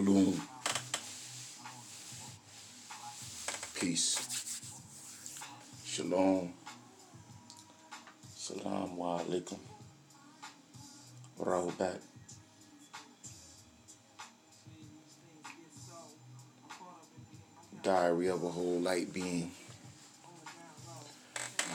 Kulum. 0.00 0.32
Peace. 3.74 4.16
Shalom. 5.84 6.54
Salam 8.34 8.96
wa 8.96 9.18
alaikum. 9.18 9.58
Rahubat. 11.38 11.98
Diary 17.82 18.28
of 18.28 18.42
a 18.42 18.48
whole 18.48 18.80
light 18.80 19.12
being. 19.12 19.50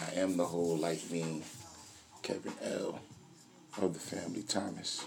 I 0.02 0.20
am 0.20 0.36
the 0.36 0.46
whole 0.46 0.78
light 0.78 1.04
being. 1.12 1.44
Kevin 2.24 2.54
L. 2.64 3.00
of 3.80 3.94
the 3.94 4.00
family 4.00 4.42
Thomas. 4.42 5.06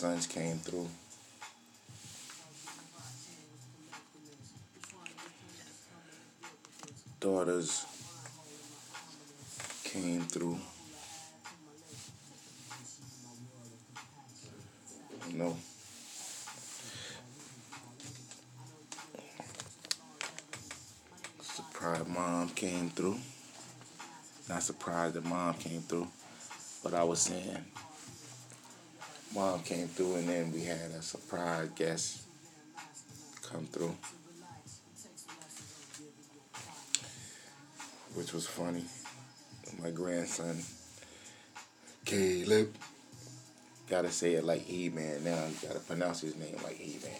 Grandsons 0.00 0.26
came 0.26 0.58
through. 0.58 0.88
Daughters 7.20 7.84
came 9.82 10.22
through. 10.22 10.58
You 15.30 15.38
know. 15.38 15.56
Surprised 21.40 22.06
mom 22.06 22.48
came 22.50 22.90
through. 22.90 23.18
Not 24.48 24.62
surprised 24.62 25.14
that 25.14 25.24
mom 25.24 25.54
came 25.54 25.80
through, 25.82 26.06
but 26.84 26.94
I 26.94 27.02
was 27.02 27.20
saying 27.20 27.64
mom 29.34 29.60
came 29.62 29.88
through 29.88 30.16
and 30.16 30.28
then 30.28 30.52
we 30.52 30.64
had 30.64 30.90
a 30.98 31.02
surprise 31.02 31.68
guest 31.76 32.22
come 33.42 33.66
through. 33.66 33.94
Which 38.14 38.32
was 38.32 38.46
funny. 38.46 38.84
My 39.82 39.90
grandson, 39.90 40.56
Caleb, 42.04 42.74
gotta 43.88 44.10
say 44.10 44.34
it 44.34 44.44
like 44.44 44.62
He 44.62 44.88
Man 44.88 45.22
now. 45.22 45.46
You 45.46 45.68
gotta 45.68 45.80
pronounce 45.80 46.22
his 46.22 46.34
name 46.36 46.56
like 46.64 46.76
He 46.76 46.98
Man. 47.04 47.12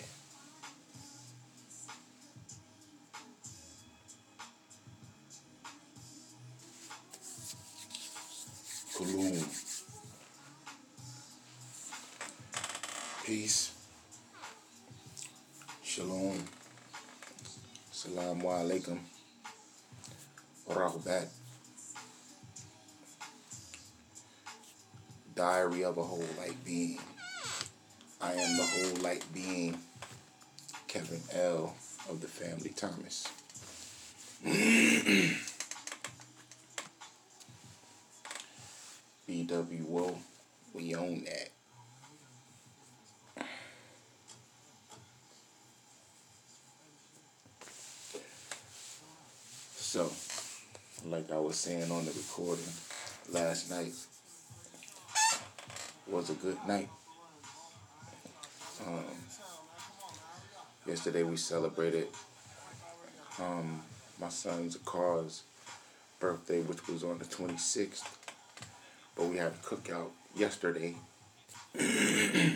Peace. 13.28 13.76
Shalom. 15.84 16.42
Salam 17.92 18.40
wa 18.40 18.52
alaikum. 18.54 18.98
Rahubat. 20.66 21.28
Diary 25.34 25.84
of 25.84 25.98
a 25.98 26.02
whole 26.02 26.24
light 26.38 26.56
being. 26.64 26.98
I 28.22 28.32
am 28.32 28.56
the 28.56 28.64
whole 28.64 29.02
light 29.02 29.26
being. 29.34 29.78
Kevin 30.86 31.20
L. 31.34 31.76
of 32.08 32.22
the 32.22 32.28
family 32.28 32.70
Thomas. 32.70 33.28
BWO, 39.28 40.16
we 40.72 40.94
own 40.94 41.24
that. 41.24 41.57
So, 49.90 50.12
like 51.06 51.32
I 51.32 51.38
was 51.38 51.56
saying 51.56 51.90
on 51.90 52.04
the 52.04 52.10
recording 52.10 52.62
last 53.32 53.70
night, 53.70 53.94
was 56.06 56.28
a 56.28 56.34
good 56.34 56.58
night. 56.68 56.90
Um, 58.86 59.02
yesterday 60.86 61.22
we 61.22 61.38
celebrated 61.38 62.08
um, 63.40 63.80
my 64.20 64.28
son 64.28 64.68
Zakar's 64.68 65.44
birthday, 66.20 66.60
which 66.60 66.86
was 66.86 67.02
on 67.02 67.18
the 67.18 67.24
26th. 67.24 68.04
But 69.16 69.28
we 69.28 69.38
had 69.38 69.52
a 69.52 69.66
cookout 69.66 70.10
yesterday. 70.36 70.96
you 71.78 72.52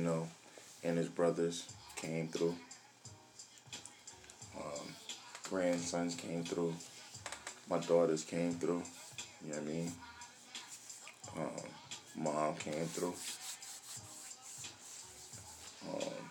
know, 0.00 0.28
and 0.82 0.96
his 0.96 1.08
brothers 1.08 1.66
came 1.94 2.28
through. 2.28 2.56
Grandsons 5.48 6.14
came 6.14 6.42
through. 6.44 6.74
My 7.68 7.78
daughters 7.78 8.24
came 8.24 8.54
through. 8.54 8.82
You 9.44 9.52
know 9.52 9.58
what 9.58 9.62
I 9.62 9.72
mean? 9.72 9.92
Um, 11.36 11.50
mom 12.16 12.54
came 12.56 12.86
through. 12.86 13.14
Um, 15.88 16.30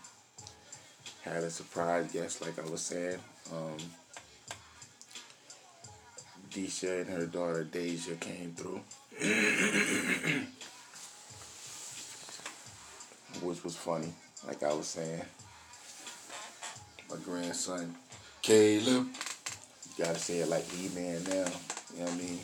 had 1.24 1.44
a 1.44 1.50
surprise 1.50 2.12
guest, 2.12 2.42
like 2.42 2.60
I 2.60 2.70
was 2.70 2.82
saying. 2.82 3.20
Um, 3.52 3.78
Disha 6.52 7.02
and 7.02 7.10
her 7.10 7.26
daughter 7.26 7.64
Deja 7.64 8.16
came 8.16 8.54
through. 8.56 8.82
Which 13.42 13.64
was 13.64 13.76
funny, 13.76 14.14
like 14.48 14.64
I 14.64 14.74
was 14.74 14.88
saying. 14.88 15.22
My 17.10 17.18
grandson, 17.24 17.96
Caleb. 18.46 19.08
You 19.98 20.06
gotta 20.06 20.20
say 20.20 20.38
it 20.38 20.48
like 20.48 20.66
E-Man 20.80 21.24
now. 21.24 21.32
You 21.32 21.40
know 21.40 22.06
what 22.06 22.12
I 22.12 22.16
mean? 22.16 22.40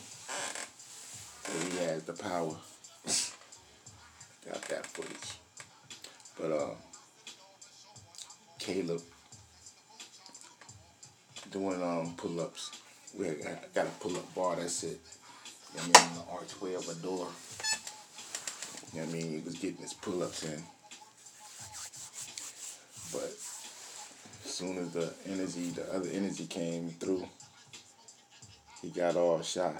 He 1.69 1.77
has 1.85 2.01
the 2.05 2.13
power. 2.13 2.55
Got 4.49 4.61
that 4.63 4.87
footage. 4.87 5.37
But 6.39 6.51
uh 6.53 6.73
Caleb 8.57 9.03
doing 11.51 11.83
um 11.83 12.15
pull-ups. 12.17 12.71
We 13.15 13.27
got, 13.35 13.71
got 13.75 13.85
a 13.85 13.89
pull-up 13.99 14.33
bar, 14.33 14.55
that's 14.55 14.83
it. 14.83 14.99
You 15.75 15.81
know 15.81 15.87
what 15.87 15.97
I 15.99 16.01
mean? 16.01 16.15
The 16.15 16.31
archway 16.31 16.73
of 16.73 16.89
a 16.89 16.95
door. 16.95 17.27
You 18.91 19.01
know 19.01 19.05
what 19.05 19.15
I 19.15 19.17
mean? 19.19 19.31
He 19.33 19.41
was 19.45 19.53
getting 19.53 19.83
his 19.83 19.93
pull-ups 19.93 20.45
in. 20.45 20.63
But 23.13 23.50
as 24.51 24.57
soon 24.57 24.77
as 24.79 24.91
the 24.91 25.13
energy, 25.27 25.69
the 25.69 25.93
other 25.93 26.09
energy 26.11 26.45
came 26.45 26.89
through, 26.89 27.25
he 28.81 28.89
got 28.89 29.15
all 29.15 29.41
shy. 29.41 29.73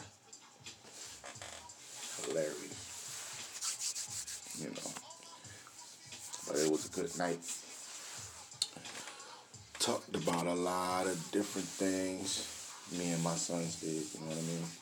Hilarious. 2.26 2.78
You 4.62 4.70
know. 4.70 4.92
But 6.48 6.56
it 6.62 6.72
was 6.72 6.86
a 6.86 6.90
good 6.90 7.18
night. 7.18 7.40
Talked 9.80 10.16
about 10.16 10.48
a 10.48 10.54
lot 10.54 11.06
of 11.06 11.32
different 11.34 11.68
things. 11.68 12.48
Me 12.98 13.12
and 13.12 13.22
my 13.22 13.36
sons 13.36 13.76
did, 13.82 13.90
you 13.90 14.22
know 14.22 14.28
what 14.28 14.38
I 14.38 14.42
mean? 14.42 14.81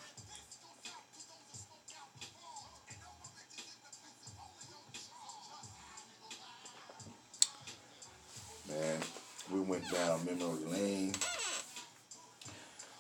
Down 9.91 10.25
memory 10.25 10.65
lane, 10.65 11.13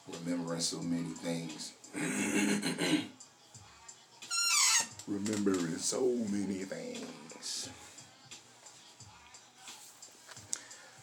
remembering 0.07 0.59
so 0.59 0.81
many 0.81 1.09
things. 1.09 1.73
remembering 5.07 5.77
so 5.77 6.01
many 6.29 6.65
things. 6.65 7.69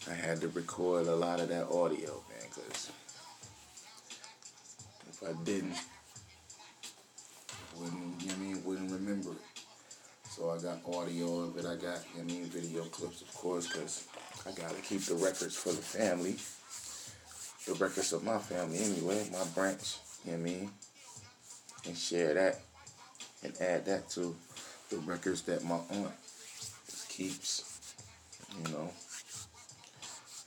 I 0.09 0.15
had 0.15 0.41
to 0.41 0.49
record 0.49 1.07
a 1.07 1.17
lot 1.17 1.41
of 1.41 1.49
that 1.49 1.65
audio, 1.65 2.23
man, 2.31 2.49
because 2.49 2.91
if 5.09 5.23
I 5.23 5.33
didn't, 5.45 5.77
wouldn't, 7.77 8.23
you 8.23 8.37
mean, 8.37 8.65
wouldn't 8.65 8.91
remember 8.93 9.33
it. 9.33 9.39
So 10.31 10.51
I 10.51 10.59
got 10.59 10.79
audio 10.87 11.41
of 11.41 11.57
it, 11.59 11.65
I 11.65 11.77
got, 11.77 12.05
you 12.15 12.21
I 12.21 12.25
mean, 12.25 12.45
video 12.45 12.83
clips, 12.85 13.23
of 13.23 13.35
course, 13.35 13.67
because 13.67 14.07
I 14.47 14.53
got 14.53 14.71
to 14.71 14.83
keep 14.83 15.03
the 15.03 15.15
records 15.17 15.57
for 15.57 15.71
the 15.71 15.83
family. 15.83 16.37
the 17.67 17.75
records 17.85 18.13
of 18.13 18.23
my 18.23 18.39
family 18.39 18.79
anyway, 18.79 19.29
my 19.33 19.45
branch, 19.55 19.97
you 20.25 20.33
know 20.33 20.39
what 20.39 20.49
I 20.49 20.51
mean? 20.51 20.71
And 21.85 21.97
share 21.97 22.35
that 22.35 22.61
and 23.43 23.53
add 23.61 23.87
that 23.87 24.09
to 24.11 24.37
the 24.91 24.99
records 24.99 25.43
that 25.43 25.65
my 25.65 25.79
aunt 25.91 26.13
keeps, 27.09 27.95
you 28.57 28.73
know, 28.73 28.91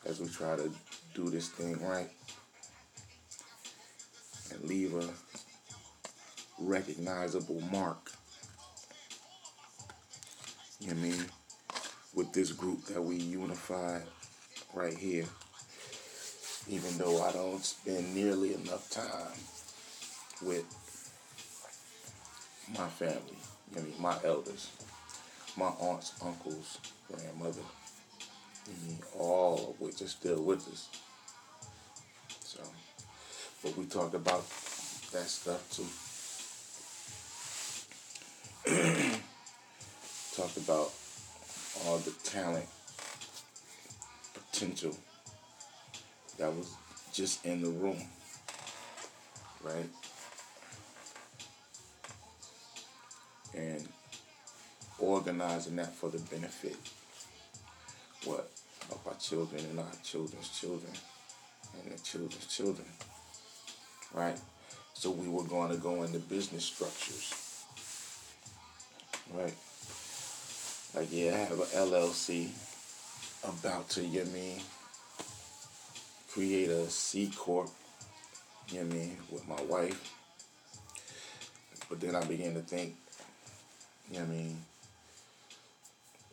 as 0.05 0.21
we 0.21 0.27
try 0.29 0.55
to 0.55 0.71
do 1.13 1.29
this 1.29 1.49
thing 1.49 1.85
right 1.85 2.09
and 4.51 4.63
leave 4.63 4.93
a 4.95 5.09
recognizable 6.57 7.61
mark. 7.69 8.11
You 10.79 10.87
know 10.87 10.93
what 10.93 10.99
I 10.99 11.09
mean? 11.09 11.25
With 12.19 12.33
this 12.33 12.51
group 12.51 12.83
that 12.87 13.01
we 13.01 13.15
unified 13.15 14.01
right 14.73 14.93
here. 14.93 15.23
Even 16.67 16.97
though 16.97 17.23
I 17.23 17.31
don't 17.31 17.63
spend 17.63 18.13
nearly 18.13 18.55
enough 18.55 18.89
time 18.89 19.39
with 20.41 20.65
my 22.77 22.89
family, 22.89 23.37
I 23.73 23.79
mean 23.79 23.93
my 24.01 24.17
elders, 24.25 24.69
my 25.55 25.67
aunts, 25.79 26.11
uncles, 26.21 26.79
grandmother, 27.07 27.61
I 28.67 28.85
mean, 28.85 28.99
all 29.17 29.69
of 29.69 29.79
which 29.79 30.01
are 30.01 30.09
still 30.09 30.43
with 30.43 30.67
us. 30.67 30.89
So, 32.43 32.59
but 33.63 33.77
we 33.77 33.85
talked 33.85 34.15
about 34.15 34.45
that 35.13 35.29
stuff 35.29 35.63
too. 35.71 35.87
talked 40.35 40.57
about 40.57 40.91
all 41.85 41.97
the 41.99 42.11
talent, 42.23 42.65
potential 44.33 44.95
that 46.37 46.53
was 46.53 46.73
just 47.13 47.45
in 47.45 47.61
the 47.61 47.69
room, 47.69 48.01
right? 49.63 49.89
And 53.55 53.87
organizing 54.99 55.75
that 55.77 55.93
for 55.93 56.09
the 56.09 56.19
benefit, 56.19 56.75
what, 58.25 58.49
of 58.91 58.99
our 59.07 59.15
children 59.15 59.63
and 59.69 59.79
our 59.79 59.85
children's 60.03 60.49
children 60.49 60.91
and 61.73 61.91
their 61.91 61.97
children's 61.99 62.45
children, 62.45 62.87
right? 64.13 64.37
So 64.93 65.11
we 65.11 65.27
were 65.27 65.43
going 65.43 65.71
to 65.71 65.77
go 65.77 66.03
into 66.03 66.19
business 66.19 66.65
structures, 66.65 67.63
right? 69.33 69.53
Like, 70.95 71.07
yeah, 71.11 71.33
I 71.33 71.37
have 71.37 71.59
an 71.59 71.67
LLC 71.67 72.49
about 73.43 73.89
to, 73.89 74.03
you 74.03 74.25
know 74.25 74.31
mean, 74.31 74.59
create 76.31 76.69
a 76.69 76.89
C 76.89 77.31
Corp, 77.35 77.69
you 78.69 78.83
know 78.83 78.89
I 78.89 78.93
mean, 78.93 79.17
with 79.31 79.47
my 79.47 79.61
wife. 79.63 80.13
But 81.89 81.99
then 81.99 82.15
I 82.15 82.23
began 82.25 82.55
to 82.55 82.61
think, 82.61 82.95
you 84.11 84.17
know 84.17 84.25
I 84.25 84.27
mean, 84.27 84.57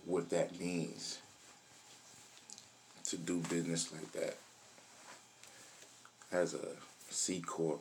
what 0.07 0.31
that 0.31 0.59
means 0.59 1.19
to 3.09 3.17
do 3.19 3.41
business 3.41 3.93
like 3.93 4.11
that. 4.13 4.37
As 6.33 6.55
a 6.55 6.67
C 7.11 7.41
Corp, 7.41 7.81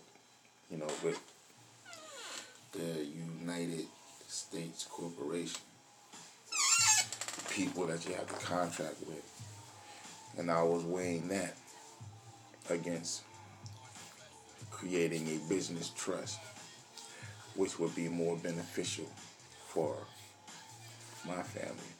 you 0.70 0.78
know, 0.78 0.92
with 1.04 1.20
the 2.74 3.06
United 3.42 3.86
States 4.28 4.86
Corporation, 4.90 5.62
people 7.56 7.88
that 7.88 8.06
you 8.06 8.14
have 8.14 8.28
to 8.28 8.46
contract 8.46 8.98
with. 9.08 9.24
And 10.38 10.52
I 10.52 10.62
was 10.62 10.84
weighing 10.84 11.30
that 11.30 11.56
against 12.70 13.22
creating 14.70 15.28
a 15.30 15.50
business 15.50 15.92
trust, 15.96 16.40
which 17.56 17.80
would 17.80 17.96
be 17.96 18.10
more 18.10 18.36
beneficial 18.36 19.06
for 19.68 19.96
my 21.26 21.42
family. 21.42 21.94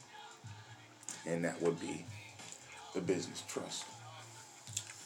And 1.26 1.46
that 1.46 1.62
would 1.62 1.80
be 1.80 2.06
the 2.94 3.00
business 3.00 3.42
trust. 3.48 3.86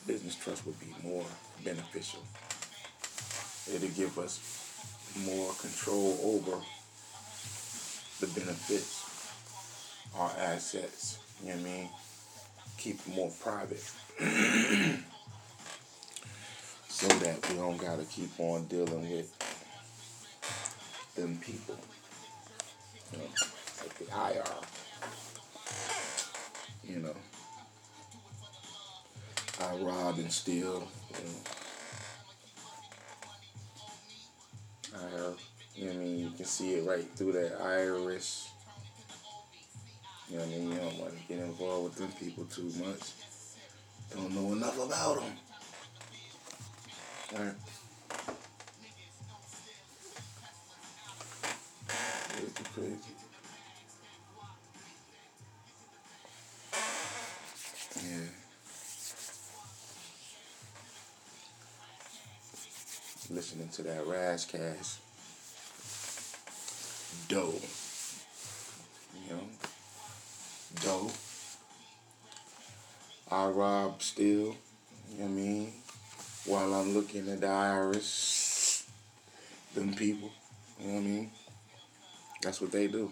Business 0.08 0.36
trust 0.36 0.66
would 0.66 0.80
be 0.80 0.94
more 1.04 1.26
beneficial. 1.64 2.22
It'll 3.72 3.90
give 3.90 4.18
us 4.18 4.40
more 5.26 5.54
control 5.54 6.18
over 6.24 6.58
the 8.20 8.28
benefits, 8.28 8.99
our 10.16 10.32
assets, 10.38 11.20
you 11.42 11.50
know 11.50 11.56
what 11.56 11.62
I 11.62 11.64
mean? 11.64 11.90
Keep 12.78 13.08
more 13.08 13.32
private. 13.42 13.84
so 16.88 17.08
that 17.08 17.50
we 17.50 17.56
don't 17.56 17.78
gotta 17.78 18.04
keep 18.06 18.32
on 18.40 18.66
dealing 18.66 19.10
with 19.10 19.32
them 21.16 21.38
people. 21.42 21.78
You 23.12 23.20
know, 23.20 23.26
like 23.82 23.94
the 23.98 24.06
IR. 24.06 24.44
You 26.84 27.00
know. 27.00 27.16
I 29.62 29.76
rob 29.76 30.18
and 30.20 30.32
steal, 30.32 30.88
you 31.12 31.24
know. 31.26 31.40
I 34.96 35.02
have, 35.12 35.38
you 35.76 35.86
know 35.86 35.92
I 35.92 35.96
mean? 35.96 36.20
You 36.20 36.30
can 36.32 36.46
see 36.46 36.76
it 36.76 36.86
right 36.86 37.06
through 37.16 37.34
that 37.34 37.62
iris. 37.62 38.50
You 40.30 40.38
know 40.38 40.44
what 40.44 40.54
I 40.54 40.58
mean? 40.58 40.72
You 40.72 40.78
don't 40.78 41.00
want 41.00 41.18
to 41.18 41.24
get 41.28 41.40
involved 41.40 41.84
with 41.86 41.96
them 41.96 42.12
people 42.20 42.46
too 42.46 42.72
much. 42.86 43.14
Don't 44.14 44.32
know 44.36 44.54
enough 44.54 44.78
about 44.86 45.22
them. 45.22 45.38
The 52.56 52.64
crazy. 52.74 52.98
Yeah. 57.96 58.30
Listening 63.32 63.70
to 63.70 63.84
that 63.84 64.06
Razzcast. 64.06 64.98
Doe. 67.28 67.89
Doe. 70.84 71.12
I 73.32 73.48
rob 73.48 74.02
still. 74.02 74.26
You 74.26 75.18
know 75.18 75.24
what 75.24 75.26
I 75.26 75.28
mean? 75.28 75.74
While 76.46 76.74
I'm 76.74 76.94
looking 76.94 77.30
at 77.30 77.42
the 77.42 77.48
iris. 77.48 78.88
Them 79.76 79.94
people. 79.94 80.32
You 80.80 80.88
know 80.88 80.94
what 80.94 81.00
I 81.00 81.04
mean? 81.04 81.32
That's 82.42 82.62
what 82.62 82.72
they 82.72 82.88
do. 82.88 83.12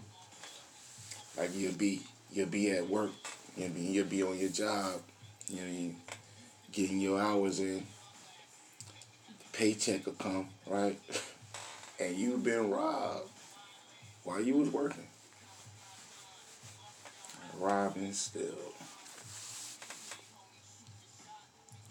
Like 1.38 1.51
you'll 1.56 1.74
be 1.74 2.01
you'll 2.32 2.48
be 2.48 2.72
at 2.72 2.89
work, 2.89 3.12
you 3.56 3.63
know 3.63 3.70
what 3.70 3.77
I 3.77 3.82
mean? 3.82 3.94
You'll 3.94 4.06
be 4.08 4.24
on 4.24 4.39
your 4.39 4.50
job, 4.50 5.01
you 5.48 5.58
know 5.58 5.62
what 5.62 5.70
I 5.70 5.72
mean, 5.72 5.96
getting 6.72 7.00
your 7.00 7.20
hours 7.20 7.60
in. 7.60 7.86
the 9.27 9.46
Paycheck 9.53 10.06
will 10.06 10.13
come, 10.13 10.50
right? 10.65 11.00
and 12.00 12.15
you've 12.15 12.44
been 12.44 12.72
robbed 12.72 13.30
while 14.24 14.41
you 14.41 14.58
was 14.58 14.70
working. 14.70 15.08
Robbing 17.60 18.14
still. 18.14 18.44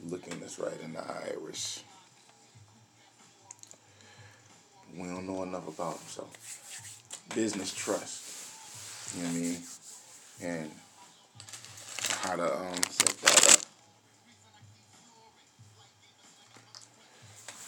Looking 0.08 0.42
us 0.44 0.58
right 0.58 0.80
in 0.84 0.92
the 0.92 1.02
iris. 1.02 1.82
We 4.96 5.08
don't 5.08 5.26
know 5.26 5.42
enough 5.42 5.66
about 5.68 5.94
him, 5.94 6.06
so 6.06 6.26
business 7.34 7.74
trust. 7.74 8.22
You 9.16 9.22
know 9.22 9.28
what 9.28 9.36
I 9.36 9.40
mean? 9.40 9.58
And 10.42 10.70
how 12.20 12.36
to 12.36 12.56
um, 12.56 12.82
set 12.90 13.16
that 13.18 13.58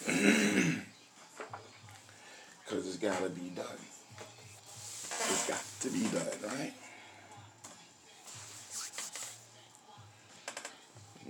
up. 0.07 0.85
Because 2.69 2.87
it's 2.87 2.99
got 2.99 3.19
to 3.23 3.31
be 3.31 3.49
done. 3.49 3.65
It's 5.09 5.49
got 5.49 5.63
to 5.81 5.89
be 5.89 6.03
done, 6.03 6.53
right? 6.59 6.73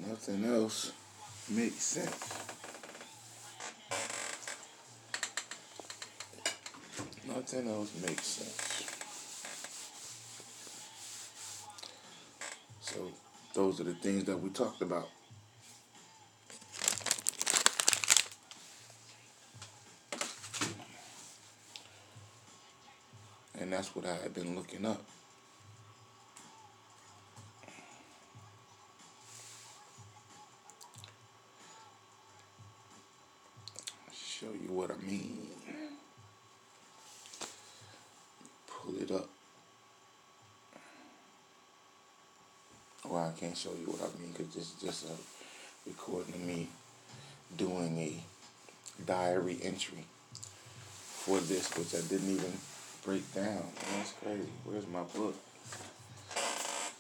Nothing 0.07 0.45
else 0.45 0.93
makes 1.50 1.83
sense. 1.83 2.38
Nothing 7.26 7.69
else 7.69 7.93
makes 8.00 8.25
sense. 8.25 8.69
So 12.81 13.11
those 13.55 13.81
are 13.81 13.85
the 13.85 13.95
things 13.95 14.25
that 14.25 14.37
we 14.40 14.50
talked 14.50 14.83
about. 14.83 15.09
And 23.61 23.73
that's 23.73 23.95
what 23.95 24.07
I 24.07 24.14
had 24.14 24.33
been 24.33 24.55
looking 24.55 24.87
up. 24.87 25.02
Show 43.59 43.71
you 43.71 43.91
what 43.91 43.99
I 44.03 44.23
mean 44.23 44.31
because 44.31 44.55
this 44.55 44.71
is 44.71 44.75
just 44.81 45.05
a 45.07 45.88
recording 45.88 46.35
of 46.35 46.41
me 46.43 46.69
doing 47.57 47.99
a 47.99 48.15
diary 49.05 49.59
entry 49.65 50.05
for 50.31 51.41
this, 51.41 51.69
which 51.77 51.93
I 51.93 52.07
didn't 52.07 52.31
even 52.31 52.53
break 53.05 53.35
down. 53.35 53.65
That's 53.97 54.12
crazy. 54.23 54.47
Where's 54.62 54.87
my 54.87 55.03
book? 55.03 55.35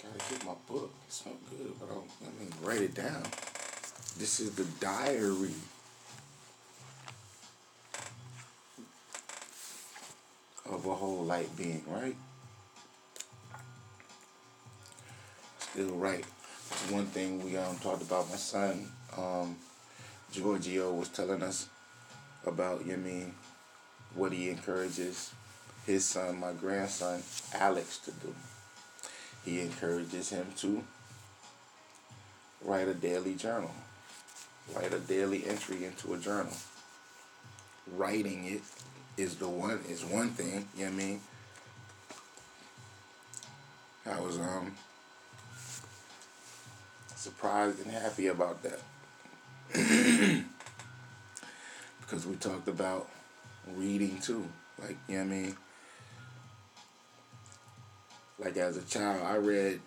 Gotta 0.02 0.18
get 0.30 0.44
my 0.44 0.54
book. 0.68 0.90
It's 1.06 1.24
not 1.24 1.36
good, 1.48 1.72
but 1.78 1.86
I, 1.86 1.94
don't, 1.94 2.10
I 2.26 2.42
mean, 2.42 2.52
write 2.60 2.82
it 2.82 2.94
down. 2.94 3.22
This 4.18 4.40
is 4.40 4.50
the 4.56 4.64
diary. 4.80 5.54
Of 10.66 10.84
a 10.84 10.94
whole 10.94 11.22
light 11.22 11.56
being, 11.56 11.84
right? 11.86 12.16
Still 15.60 15.94
right. 15.94 16.24
One 16.90 17.06
thing 17.06 17.44
we 17.44 17.56
um 17.56 17.76
talked 17.76 18.02
about. 18.02 18.30
My 18.30 18.36
son, 18.36 18.86
um, 19.16 19.56
Giorgio 20.32 20.92
was 20.92 21.08
telling 21.08 21.42
us 21.42 21.68
about, 22.46 22.84
you 22.84 22.96
know 22.96 23.02
I 23.02 23.06
mean, 23.06 23.34
what 24.14 24.32
he 24.32 24.48
encourages 24.50 25.32
his 25.86 26.04
son, 26.04 26.40
my 26.40 26.52
grandson, 26.52 27.22
Alex, 27.54 27.98
to 27.98 28.10
do. 28.10 28.34
He 29.44 29.60
encourages 29.60 30.30
him 30.30 30.46
to 30.58 30.84
write 32.62 32.88
a 32.88 32.94
daily 32.94 33.34
journal, 33.34 33.70
write 34.74 34.92
a 34.92 34.98
daily 34.98 35.46
entry 35.46 35.84
into 35.84 36.14
a 36.14 36.18
journal. 36.18 36.52
Writing 37.96 38.44
it 38.46 38.60
is 39.16 39.36
the 39.36 39.48
one 39.48 39.80
is 39.88 40.04
one 40.04 40.30
thing, 40.30 40.68
you 40.76 40.84
know 40.84 40.90
what 40.90 40.92
I 40.92 41.04
mean? 41.04 41.20
I 44.06 44.20
was 44.20 44.38
um 44.38 44.72
surprised 47.18 47.84
and 47.84 47.90
happy 47.90 48.28
about 48.28 48.62
that. 48.62 48.80
because 52.00 52.26
we 52.26 52.36
talked 52.36 52.68
about 52.68 53.08
reading 53.74 54.18
too. 54.20 54.48
Like, 54.80 54.96
you 55.08 55.16
know 55.16 55.24
what 55.24 55.32
I 55.32 55.36
mean? 55.36 55.56
Like 58.38 58.56
as 58.56 58.76
a 58.76 58.82
child, 58.82 59.26
I 59.26 59.36
read 59.36 59.80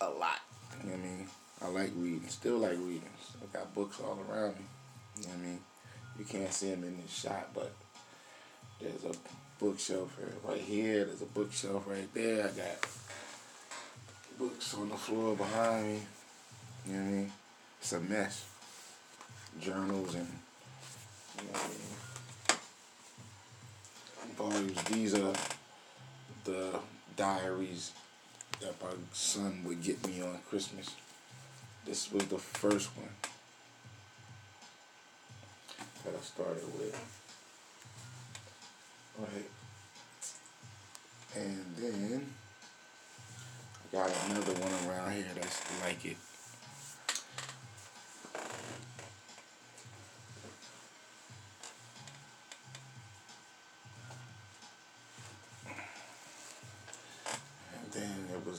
a 0.00 0.10
lot. 0.10 0.40
You 0.84 0.90
know 0.90 0.96
what 0.96 1.04
I 1.04 1.08
mean? 1.08 1.28
I 1.62 1.68
like 1.68 1.90
reading. 1.96 2.28
Still 2.28 2.58
like 2.58 2.78
reading. 2.78 3.08
I 3.42 3.56
got 3.56 3.74
books 3.74 3.98
all 4.00 4.18
around 4.28 4.56
me. 4.56 4.64
You 5.16 5.22
know 5.22 5.28
what 5.28 5.38
I 5.38 5.40
mean? 5.40 5.60
You 6.18 6.24
can't 6.26 6.52
see 6.52 6.70
them 6.70 6.84
in 6.84 7.00
this 7.00 7.12
shot, 7.12 7.48
but 7.54 7.72
there's 8.80 9.04
a 9.04 9.18
bookshelf 9.58 10.14
right 10.44 10.60
here. 10.60 11.06
There's 11.06 11.22
a 11.22 11.26
bookshelf 11.26 11.84
right 11.86 12.12
there. 12.12 12.44
I 12.44 12.48
got 12.48 12.86
books 14.38 14.74
on 14.74 14.90
the 14.90 14.96
floor 14.96 15.34
behind 15.34 15.94
me. 15.94 16.00
You 16.86 16.92
know 16.92 17.02
what 17.02 17.08
I 17.08 17.12
mean? 17.12 17.32
It's 17.80 17.92
a 17.92 18.00
mess. 18.00 18.44
Journals 19.60 20.14
and 20.14 20.28
you 21.38 21.44
know 21.52 21.58
I 21.58 21.68
mean? 21.68 21.96
volumes. 24.36 24.82
These 24.84 25.14
are 25.14 25.32
the 26.44 26.78
diaries 27.16 27.92
that 28.60 28.74
my 28.82 28.90
son 29.12 29.62
would 29.64 29.82
get 29.82 30.06
me 30.06 30.22
on 30.22 30.38
Christmas. 30.48 30.94
This 31.84 32.12
was 32.12 32.24
the 32.26 32.38
first 32.38 32.90
one 32.96 33.08
that 36.04 36.14
I 36.14 36.22
started 36.22 36.64
with. 36.78 36.94
Right. 39.18 39.50
And 41.36 41.64
then 41.78 42.26
I 43.82 43.96
got 43.96 44.10
another 44.28 44.52
one 44.52 44.72
around 44.88 45.12
here 45.12 45.26
that's 45.34 45.62
like 45.82 46.04
it. 46.04 46.16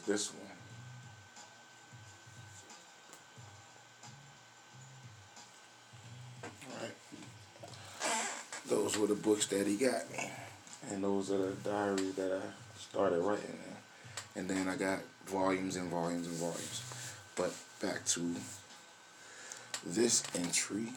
This 0.02 0.32
one. 0.34 0.42
Those 8.70 8.98
were 8.98 9.08
the 9.08 9.16
books 9.16 9.48
that 9.48 9.66
he 9.66 9.78
got 9.78 10.12
me. 10.12 10.30
And 10.92 11.04
those 11.04 11.32
are 11.32 11.38
the 11.38 11.52
diaries 11.64 12.16
that 12.16 12.32
I 12.32 12.80
started 12.80 13.20
writing 13.20 13.58
in. 14.36 14.42
And 14.42 14.50
then 14.50 14.68
I 14.68 14.76
got 14.76 15.00
volumes 15.26 15.76
and 15.78 15.90
volumes 15.90 16.28
and 16.28 16.36
volumes. 16.36 16.84
But 17.36 17.54
back 17.82 18.06
to 18.06 18.36
this 19.86 20.24
entry. 20.36 20.88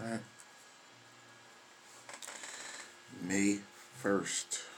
Alright. 0.00 0.20
May 3.22 3.58
1st. 4.02 4.73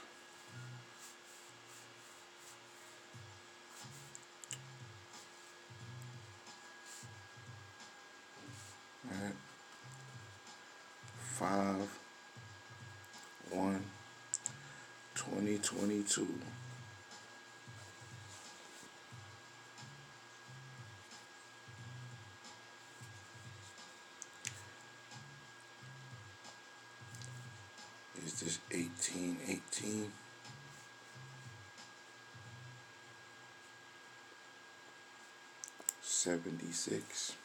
Five, 11.37 11.87
one, 13.51 13.83
2022. 15.13 16.27
Is 28.25 28.39
this 28.41 28.59
eighteen 28.71 29.37
eighteen? 29.47 30.11
Seventy 36.01 36.71
six. 36.71 37.35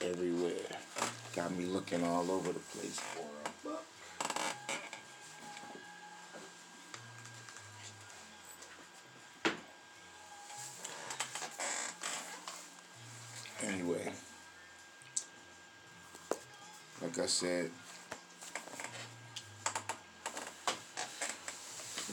Everywhere. 0.00 0.52
Got 1.34 1.54
me 1.56 1.64
looking 1.66 2.04
all 2.04 2.30
over 2.30 2.52
the 2.52 2.58
place 2.58 2.98
for 2.98 3.20
a 3.20 3.68
book. 3.68 3.84
Anyway, 13.66 14.12
like 17.02 17.18
I 17.18 17.26
said, 17.26 17.70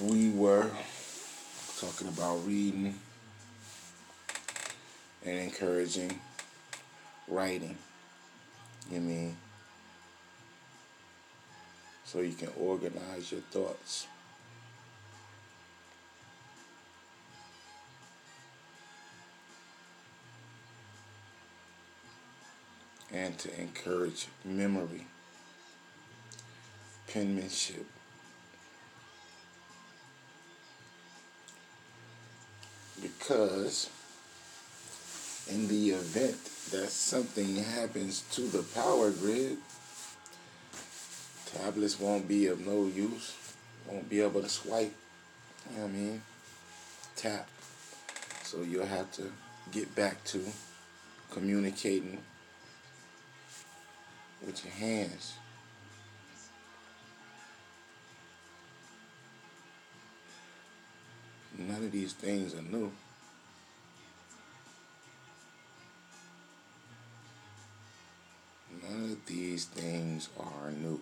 we 0.01 0.31
were 0.31 0.69
talking 1.79 2.07
about 2.07 2.45
reading 2.45 2.99
and 5.25 5.39
encouraging 5.39 6.19
writing. 7.27 7.77
You 8.91 8.99
mean? 8.99 9.37
So 12.03 12.19
you 12.19 12.33
can 12.33 12.49
organize 12.59 13.31
your 13.31 13.41
thoughts. 13.41 14.07
And 23.11 23.37
to 23.39 23.61
encourage 23.61 24.27
memory, 24.43 25.05
penmanship, 27.07 27.85
because 33.01 33.89
in 35.49 35.67
the 35.67 35.91
event 35.91 36.37
that 36.71 36.89
something 36.89 37.55
happens 37.57 38.21
to 38.31 38.41
the 38.41 38.63
power 38.73 39.11
grid, 39.11 39.57
tablets 41.45 41.99
won't 41.99 42.27
be 42.27 42.47
of 42.47 42.65
no 42.65 42.85
use, 42.85 43.35
won't 43.87 44.09
be 44.09 44.21
able 44.21 44.41
to 44.41 44.49
swipe, 44.49 44.93
you 45.71 45.77
know 45.77 45.85
I 45.85 45.87
mean, 45.87 46.21
tap. 47.15 47.47
So 48.43 48.61
you'll 48.61 48.85
have 48.85 49.11
to 49.13 49.31
get 49.71 49.93
back 49.95 50.23
to 50.25 50.43
communicating 51.31 52.19
with 54.45 54.63
your 54.63 54.73
hands. 54.73 55.33
None 61.57 61.83
of 61.83 61.91
these 61.91 62.13
things 62.13 62.55
are 62.55 62.61
new. 62.61 62.91
None 68.89 69.11
of 69.11 69.25
these 69.25 69.65
things 69.65 70.29
are 70.39 70.71
new. 70.71 70.99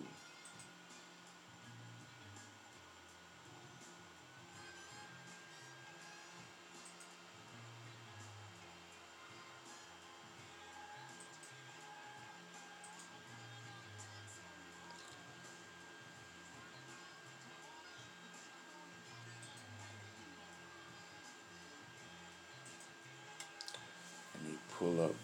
Pull 24.78 25.04
up 25.04 25.14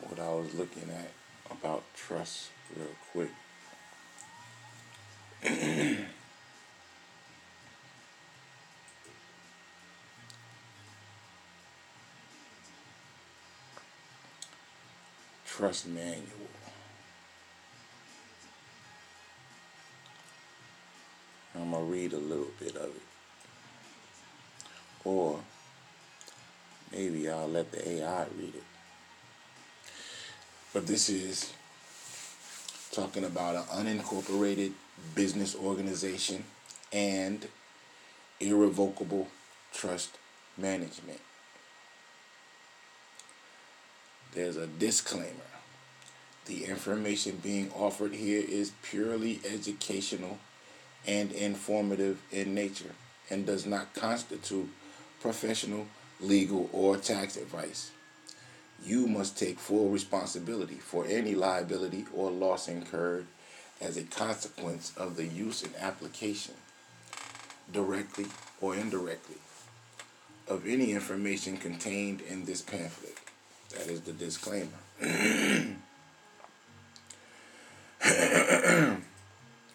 what 0.00 0.20
I 0.20 0.28
was 0.34 0.52
looking 0.54 0.90
at 0.90 1.21
about 1.62 1.84
trust 1.94 2.50
real 2.76 2.88
quick. 3.12 3.30
Trust 15.46 15.86
manual. 15.86 16.22
I'm 21.54 21.70
going 21.70 21.86
to 21.86 21.92
read 21.92 22.12
a 22.14 22.18
little 22.18 22.50
bit 22.58 22.74
of 22.74 22.88
it. 22.88 23.02
Or 25.04 25.38
maybe 26.90 27.28
I'll 27.30 27.46
let 27.46 27.70
the 27.70 27.88
AI 27.88 28.26
read 28.36 28.54
it. 28.56 28.71
But 30.72 30.86
this 30.86 31.10
is 31.10 31.52
talking 32.92 33.24
about 33.24 33.56
an 33.56 33.62
unincorporated 33.86 34.72
business 35.14 35.54
organization 35.54 36.44
and 36.92 37.46
irrevocable 38.40 39.28
trust 39.72 40.16
management. 40.56 41.20
There's 44.34 44.56
a 44.56 44.66
disclaimer. 44.66 45.28
The 46.46 46.64
information 46.64 47.38
being 47.42 47.70
offered 47.72 48.14
here 48.14 48.42
is 48.46 48.72
purely 48.82 49.40
educational 49.44 50.38
and 51.06 51.32
informative 51.32 52.20
in 52.30 52.54
nature 52.54 52.94
and 53.30 53.44
does 53.44 53.66
not 53.66 53.94
constitute 53.94 54.68
professional, 55.20 55.86
legal, 56.20 56.68
or 56.72 56.96
tax 56.96 57.36
advice. 57.36 57.90
You 58.84 59.06
must 59.06 59.38
take 59.38 59.58
full 59.58 59.90
responsibility 59.90 60.74
for 60.74 61.06
any 61.06 61.34
liability 61.34 62.06
or 62.14 62.30
loss 62.30 62.66
incurred 62.68 63.26
as 63.80 63.96
a 63.96 64.02
consequence 64.02 64.92
of 64.96 65.16
the 65.16 65.26
use 65.26 65.62
and 65.62 65.74
application, 65.76 66.54
directly 67.72 68.26
or 68.60 68.74
indirectly, 68.74 69.36
of 70.48 70.66
any 70.66 70.92
information 70.92 71.56
contained 71.56 72.20
in 72.22 72.44
this 72.44 72.60
pamphlet. 72.60 73.16
That 73.70 73.86
is 73.88 74.00
the 74.02 74.12
disclaimer. 74.12 74.68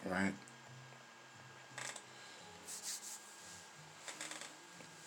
right? 0.06 0.32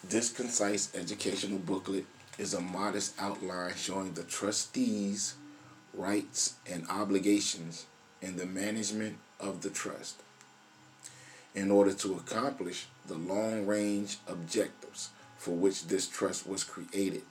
This 0.03 0.31
concise 0.31 0.93
educational 0.95 1.59
booklet 1.59 2.05
is 2.41 2.55
a 2.55 2.59
modest 2.59 3.13
outline 3.21 3.71
showing 3.75 4.13
the 4.13 4.23
trustees' 4.23 5.35
rights 5.93 6.55
and 6.67 6.83
obligations 6.89 7.85
in 8.19 8.35
the 8.35 8.47
management 8.47 9.15
of 9.39 9.61
the 9.61 9.69
trust. 9.69 10.15
In 11.53 11.69
order 11.69 11.93
to 11.93 12.15
accomplish 12.15 12.87
the 13.05 13.13
long 13.13 13.67
range 13.67 14.17
objectives 14.27 15.09
for 15.37 15.51
which 15.51 15.85
this 15.85 16.07
trust 16.07 16.47
was 16.47 16.63
created, 16.63 17.21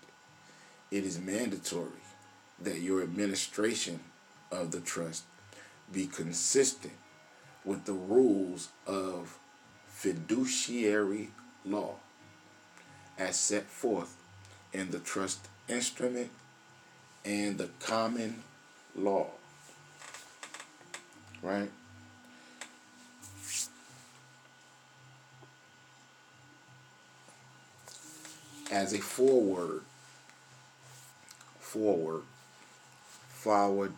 it 0.93 1.03
is 1.03 1.19
mandatory 1.19 2.05
that 2.61 2.79
your 2.79 3.03
administration 3.03 3.99
of 4.53 4.71
the 4.71 4.81
trust 4.81 5.25
be 5.93 6.07
consistent 6.07 6.95
with 7.65 7.85
the 7.85 7.95
rules 7.95 8.69
of 8.87 9.37
fiduciary 9.89 11.31
law 11.65 11.95
as 13.19 13.35
set 13.35 13.65
forth 13.65 14.20
in 14.73 14.91
the 14.91 14.99
trust 14.99 15.49
instrument 15.69 16.31
and 17.25 17.59
the 17.59 17.69
common 17.81 18.43
law. 18.97 19.27
Right? 21.43 21.71
As 28.71 28.93
a 28.93 28.99
forward, 28.99 29.83
forward, 31.59 32.23
forward, 33.29 33.93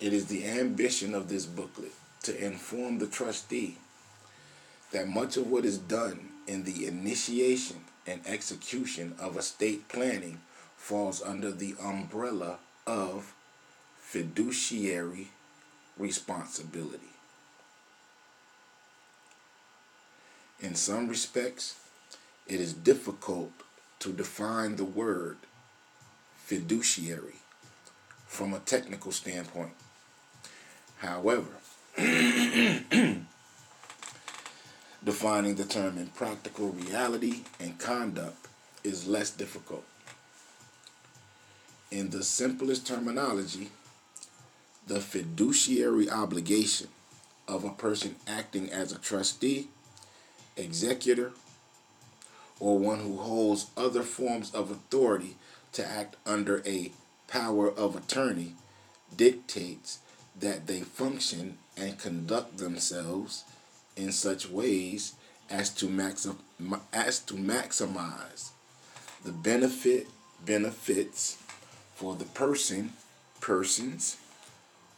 it 0.00 0.12
is 0.12 0.26
the 0.26 0.46
ambition 0.46 1.14
of 1.14 1.28
this 1.28 1.46
booklet 1.46 1.92
to 2.22 2.44
inform 2.44 2.98
the 2.98 3.06
trustee 3.06 3.78
that 4.92 5.08
much 5.08 5.36
of 5.36 5.50
what 5.50 5.64
is 5.64 5.78
done 5.78 6.28
in 6.46 6.64
the 6.64 6.86
initiation 6.86 7.76
and 8.08 8.26
execution 8.26 9.14
of 9.20 9.36
estate 9.36 9.88
planning 9.88 10.40
falls 10.76 11.22
under 11.22 11.52
the 11.52 11.74
umbrella 11.80 12.58
of 12.86 13.34
fiduciary 14.00 15.28
responsibility. 15.98 17.12
In 20.60 20.74
some 20.74 21.08
respects, 21.08 21.78
it 22.46 22.60
is 22.60 22.72
difficult 22.72 23.52
to 24.00 24.12
define 24.12 24.76
the 24.76 24.84
word 24.84 25.36
fiduciary 26.36 27.36
from 28.26 28.54
a 28.54 28.58
technical 28.60 29.12
standpoint. 29.12 29.72
However, 30.98 31.50
defining 35.04 35.54
the 35.54 35.64
term 35.64 35.96
in 35.98 36.08
practical 36.08 36.70
reality 36.70 37.42
and 37.60 37.78
conduct 37.78 38.48
is 38.84 39.06
less 39.06 39.30
difficult. 39.30 39.84
In 41.90 42.10
the 42.10 42.22
simplest 42.22 42.86
terminology, 42.86 43.70
the 44.86 45.00
fiduciary 45.00 46.10
obligation 46.10 46.88
of 47.46 47.64
a 47.64 47.70
person 47.70 48.16
acting 48.26 48.70
as 48.70 48.92
a 48.92 48.98
trustee, 48.98 49.68
executor, 50.56 51.32
or 52.60 52.78
one 52.78 53.00
who 53.00 53.16
holds 53.18 53.66
other 53.76 54.02
forms 54.02 54.54
of 54.54 54.70
authority 54.70 55.36
to 55.72 55.86
act 55.86 56.16
under 56.26 56.62
a 56.66 56.92
power 57.28 57.70
of 57.70 57.94
attorney 57.94 58.54
dictates 59.16 59.98
that 60.38 60.66
they 60.66 60.80
function 60.80 61.58
and 61.76 61.98
conduct 61.98 62.58
themselves 62.58 63.44
in 63.98 64.12
such 64.12 64.48
ways 64.48 65.14
as 65.50 65.70
to 65.70 65.88
maxim, 65.88 66.38
as 66.92 67.18
to 67.18 67.34
maximize 67.34 68.50
the 69.24 69.32
benefit 69.32 70.06
benefits 70.44 71.36
for 71.94 72.14
the 72.14 72.24
person 72.26 72.92
persons 73.40 74.16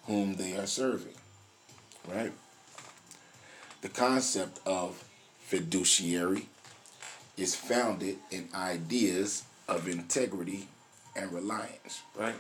whom 0.06 0.34
they 0.34 0.56
are 0.56 0.66
serving 0.66 1.14
right? 2.08 2.32
The 3.80 3.88
concept 3.88 4.60
of 4.66 5.02
fiduciary 5.40 6.46
is 7.36 7.54
founded 7.54 8.18
in 8.30 8.48
ideas 8.54 9.44
of 9.66 9.88
integrity 9.88 10.68
and 11.16 11.32
reliance 11.32 12.02
right? 12.16 12.34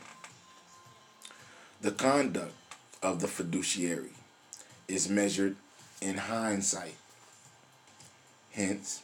The 1.80 1.92
conduct 1.92 2.54
of 3.02 3.20
the 3.20 3.28
fiduciary 3.28 4.12
is 4.88 5.08
measured 5.08 5.56
in 6.00 6.16
hindsight. 6.16 6.96
Hence, 8.52 9.02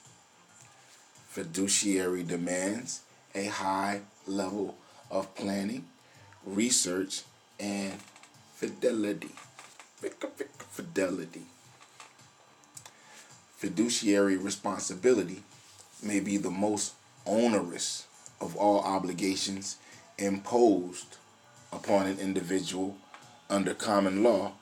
fiduciary 1.28 2.22
demands 2.22 3.00
a 3.34 3.46
high 3.46 4.00
level 4.26 4.76
of 5.10 5.34
planning, 5.34 5.84
research, 6.44 7.22
and 7.60 7.94
fidelity. 8.54 9.30
Fidelity. 10.70 11.42
Fiduciary 13.56 14.36
responsibility 14.36 15.42
may 16.02 16.20
be 16.20 16.36
the 16.36 16.50
most 16.50 16.92
onerous 17.24 18.06
of 18.40 18.56
all 18.56 18.80
obligations 18.80 19.76
imposed 20.18 21.16
upon 21.72 22.06
an 22.06 22.18
individual 22.18 22.96
under 23.48 23.74
common 23.74 24.22
law 24.22 24.52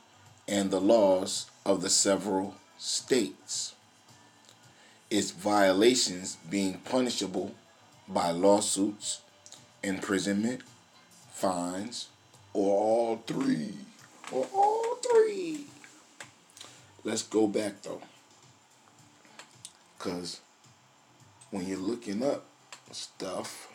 and 0.47 0.71
the 0.71 0.81
laws 0.81 1.47
of 1.65 1.81
the 1.81 1.91
several 1.91 2.55
states. 2.79 3.75
Its 5.11 5.31
violations 5.31 6.37
being 6.51 6.75
punishable 6.85 7.55
by 8.09 8.31
lawsuits, 8.31 9.21
imprisonment, 9.83 10.63
fines, 11.33 12.09
or 12.53 12.77
all 12.77 13.17
three. 13.27 13.75
Or 14.33 14.47
all 14.55 14.97
three. 14.97 15.67
Let's 17.03 17.23
go 17.23 17.47
back 17.47 17.83
though. 17.83 18.03
Because 19.97 20.41
when 21.51 21.67
you're 21.67 21.79
looking 21.79 22.23
up 22.23 22.45
stuff, 22.93 23.69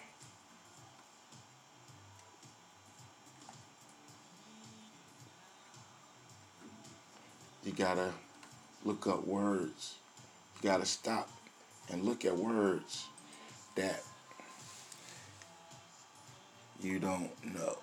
you 7.70 7.76
gotta 7.76 8.10
look 8.84 9.06
up 9.06 9.28
words. 9.28 9.98
You 10.56 10.70
gotta 10.70 10.88
stop 10.88 11.30
and 11.92 12.04
look 12.04 12.26
at 12.26 12.36
words 12.36 13.06
that 13.76 14.02
you 16.82 16.98
don't 16.98 17.30
know. 17.54 17.78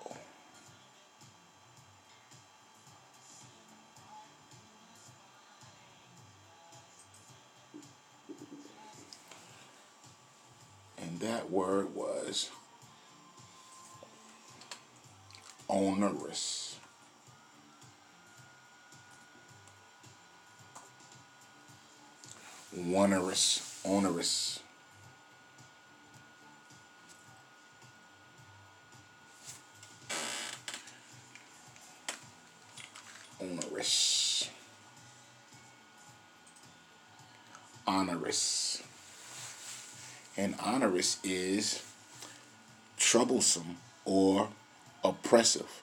And 11.01 11.17
that 11.21 11.49
word 11.49 11.95
was 11.95 12.49
onerous. 15.69 16.77
Onerous, 22.77 23.81
onerous. 23.83 24.59
Onerous. 33.41 34.49
Onerous. 37.87 38.83
And 40.35 40.55
onerous 40.63 41.17
is 41.23 41.81
troublesome 42.97 43.77
or 44.05 44.49
oppressive, 45.03 45.81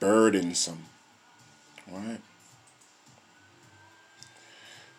burdensome. 0.00 0.84
Right? 1.88 2.18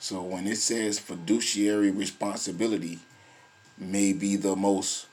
So 0.03 0.21
when 0.21 0.47
it 0.47 0.57
says 0.57 0.99
fiduciary 0.99 1.89
responsibility 1.89 2.99
may 3.77 4.11
be 4.11 4.35
the 4.35 4.53
most 4.53 5.07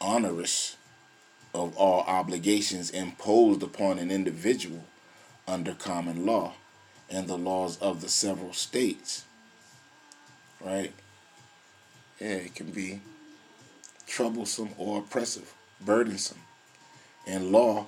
onerous 0.00 0.76
of 1.52 1.76
all 1.76 2.02
obligations 2.02 2.90
imposed 2.90 3.64
upon 3.64 3.98
an 3.98 4.12
individual 4.12 4.84
under 5.48 5.74
common 5.74 6.24
law 6.24 6.52
and 7.10 7.26
the 7.26 7.36
laws 7.36 7.76
of 7.78 8.00
the 8.00 8.08
several 8.08 8.52
states. 8.52 9.24
Right? 10.64 10.92
Yeah, 12.20 12.28
it 12.28 12.54
can 12.54 12.70
be 12.70 13.00
troublesome 14.06 14.70
or 14.78 15.00
oppressive, 15.00 15.52
burdensome, 15.84 16.42
and 17.26 17.50
law 17.50 17.86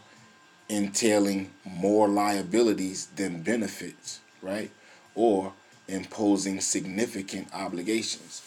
entailing 0.68 1.52
more 1.64 2.08
liabilities 2.08 3.06
than 3.14 3.42
benefits, 3.42 4.18
right? 4.42 4.72
Or 5.14 5.52
imposing 5.88 6.60
significant 6.60 7.48
obligations. 7.54 8.42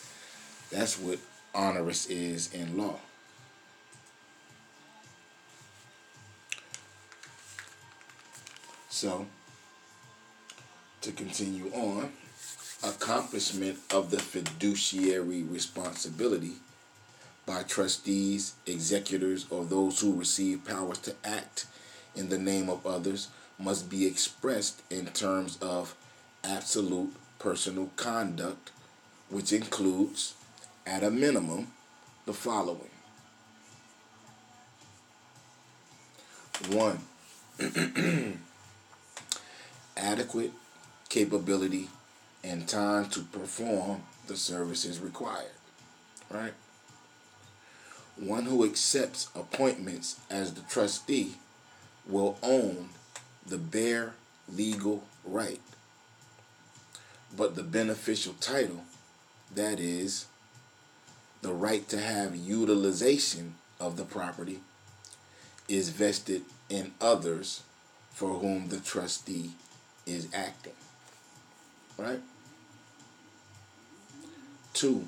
That's 0.71 0.97
what 0.97 1.19
onerous 1.53 2.05
is 2.05 2.53
in 2.53 2.77
law. 2.77 2.99
So, 8.89 9.25
to 11.01 11.11
continue 11.11 11.71
on, 11.73 12.11
accomplishment 12.83 13.79
of 13.93 14.11
the 14.11 14.19
fiduciary 14.19 15.43
responsibility 15.43 16.53
by 17.45 17.63
trustees, 17.63 18.53
executors, 18.65 19.45
or 19.49 19.65
those 19.65 19.99
who 19.99 20.13
receive 20.13 20.65
powers 20.65 20.99
to 20.99 21.15
act 21.23 21.65
in 22.15 22.29
the 22.29 22.37
name 22.37 22.69
of 22.69 22.85
others 22.85 23.29
must 23.59 23.89
be 23.89 24.05
expressed 24.05 24.81
in 24.89 25.05
terms 25.07 25.57
of 25.61 25.95
absolute 26.43 27.13
personal 27.41 27.89
conduct, 27.95 28.69
which 29.29 29.51
includes, 29.51 30.35
at 30.85 31.03
a 31.03 31.09
minimum, 31.09 31.67
the 32.27 32.33
following. 32.33 32.91
One, 36.69 36.99
adequate 39.97 40.51
capability 41.09 41.89
and 42.43 42.67
time 42.67 43.09
to 43.09 43.21
perform 43.21 44.03
the 44.27 44.37
services 44.37 44.99
required. 44.99 45.57
Right? 46.29 46.53
One 48.17 48.43
who 48.43 48.63
accepts 48.63 49.29
appointments 49.35 50.19
as 50.29 50.53
the 50.53 50.61
trustee 50.61 51.37
will 52.07 52.37
own 52.43 52.89
the 53.47 53.57
bare 53.57 54.13
legal 54.47 55.03
right 55.25 55.59
but 57.35 57.55
the 57.55 57.63
beneficial 57.63 58.33
title, 58.39 58.83
that 59.53 59.79
is, 59.79 60.25
the 61.41 61.53
right 61.53 61.87
to 61.89 61.99
have 61.99 62.35
utilization 62.35 63.55
of 63.79 63.97
the 63.97 64.03
property, 64.03 64.59
is 65.67 65.89
vested 65.89 66.43
in 66.69 66.91
others 66.99 67.63
for 68.13 68.29
whom 68.29 68.67
the 68.67 68.79
trustee 68.79 69.51
is 70.05 70.27
acting. 70.33 70.73
Right? 71.97 72.21
Two, 74.73 75.07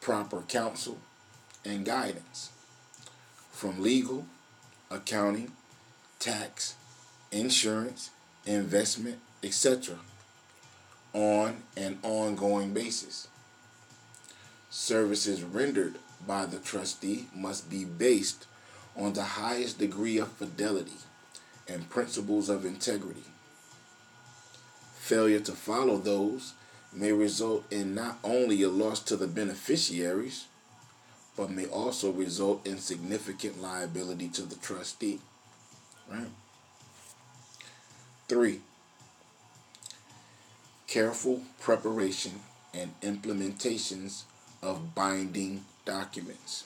proper 0.00 0.42
counsel 0.42 0.98
and 1.64 1.84
guidance 1.84 2.50
from 3.52 3.82
legal, 3.82 4.26
accounting, 4.90 5.52
tax, 6.18 6.74
insurance, 7.30 8.10
investment, 8.46 9.18
etc 9.42 9.98
on 11.12 11.56
an 11.76 11.98
ongoing 12.02 12.72
basis. 12.72 13.28
Services 14.70 15.42
rendered 15.42 15.96
by 16.26 16.46
the 16.46 16.58
trustee 16.58 17.26
must 17.34 17.68
be 17.68 17.84
based 17.84 18.46
on 18.96 19.12
the 19.12 19.22
highest 19.22 19.78
degree 19.78 20.18
of 20.18 20.32
fidelity 20.32 20.98
and 21.68 21.90
principles 21.90 22.48
of 22.48 22.64
integrity. 22.64 23.24
Failure 24.98 25.40
to 25.40 25.52
follow 25.52 25.96
those 25.96 26.54
may 26.92 27.12
result 27.12 27.64
in 27.70 27.94
not 27.94 28.18
only 28.22 28.62
a 28.62 28.68
loss 28.68 29.00
to 29.00 29.16
the 29.16 29.26
beneficiaries, 29.26 30.46
but 31.36 31.50
may 31.50 31.66
also 31.66 32.10
result 32.12 32.66
in 32.66 32.78
significant 32.78 33.60
liability 33.60 34.28
to 34.28 34.42
the 34.42 34.56
trustee. 34.56 35.20
Right? 36.10 36.28
Three, 38.28 38.60
careful 40.92 41.40
preparation 41.58 42.32
and 42.74 42.92
implementations 43.00 44.24
of 44.62 44.94
binding 44.94 45.64
documents. 45.86 46.64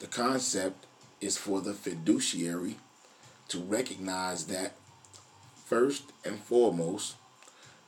The 0.00 0.08
concept 0.08 0.86
is 1.20 1.36
for 1.36 1.60
the 1.60 1.72
fiduciary 1.72 2.78
to 3.46 3.60
recognize 3.60 4.46
that, 4.46 4.74
first 5.66 6.02
and 6.24 6.40
foremost, 6.40 7.14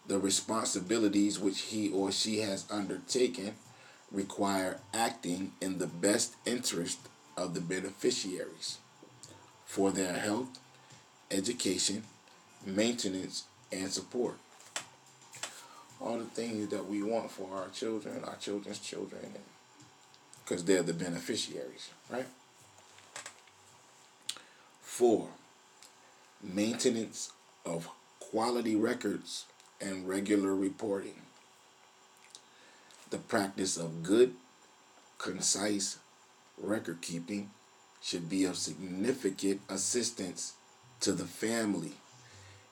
the 0.07 0.21
responsibilities 0.21 1.41
which 1.41 1.63
he 1.63 1.91
or 1.91 2.13
she 2.13 2.39
has 2.39 2.65
undertaken 2.71 3.55
require 4.13 4.79
acting 4.95 5.51
in 5.61 5.79
the 5.79 5.89
best 5.89 6.37
interest 6.45 7.01
of 7.37 7.55
the 7.55 7.61
beneficiaries 7.61 8.79
for 9.65 9.91
their 9.91 10.13
health, 10.13 10.61
education, 11.33 12.05
maintenance, 12.65 13.47
and 13.73 13.91
support. 13.91 14.37
All 16.01 16.19
the 16.19 16.25
things 16.25 16.69
that 16.69 16.87
we 16.87 17.03
want 17.03 17.31
for 17.31 17.57
our 17.57 17.69
children, 17.69 18.23
our 18.25 18.37
children's 18.37 18.79
children, 18.79 19.23
because 20.45 20.65
they're 20.65 20.83
the 20.83 20.93
beneficiaries, 20.93 21.91
right? 22.11 22.27
Four, 24.83 25.29
maintenance 26.43 27.33
of 27.65 27.89
quality 28.21 28.77
records 28.77 29.47
and 29.81 30.09
regular 30.09 30.55
reporting. 30.55 31.23
The 33.11 33.19
practice 33.19 33.77
of 33.77 34.03
good, 34.03 34.35
concise 35.19 35.99
record 36.59 37.01
keeping 37.01 37.51
should 38.03 38.29
be 38.29 38.45
of 38.45 38.57
significant 38.57 39.61
assistance 39.69 40.55
to 41.01 41.13
the 41.13 41.25
family 41.25 41.93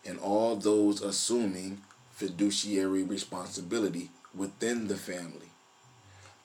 and 0.07 0.19
all 0.19 0.57
those 0.57 1.03
assuming 1.03 1.83
fiduciary 2.13 3.03
responsibility 3.03 4.11
within 4.35 4.89
the 4.89 4.97
family 4.97 5.51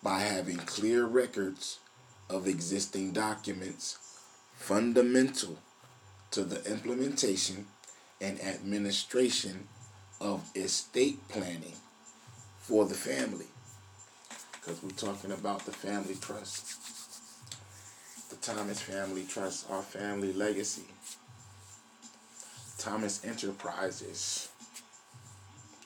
by 0.02 0.20
having 0.20 0.58
clear 0.58 1.06
records 1.06 1.80
of 2.30 2.48
existing 2.48 3.12
documents 3.12 3.98
fundamental 4.56 5.58
to 6.32 6.44
the 6.44 6.64
implementation 6.72 7.66
and 8.22 8.40
administration 8.42 9.68
of 10.22 10.50
estate 10.56 11.28
planning 11.30 11.74
for 12.60 12.86
the 12.86 12.94
family. 12.94 13.48
Because 14.52 14.84
we're 14.84 14.90
talking 14.92 15.32
about 15.32 15.66
the 15.66 15.72
family 15.72 16.16
trust. 16.16 16.76
The 18.30 18.36
Thomas 18.36 18.80
Family 18.80 19.26
Trust, 19.28 19.66
our 19.72 19.82
family 19.82 20.34
legacy. 20.34 20.84
Thomas 22.80 23.24
Enterprises, 23.26 24.48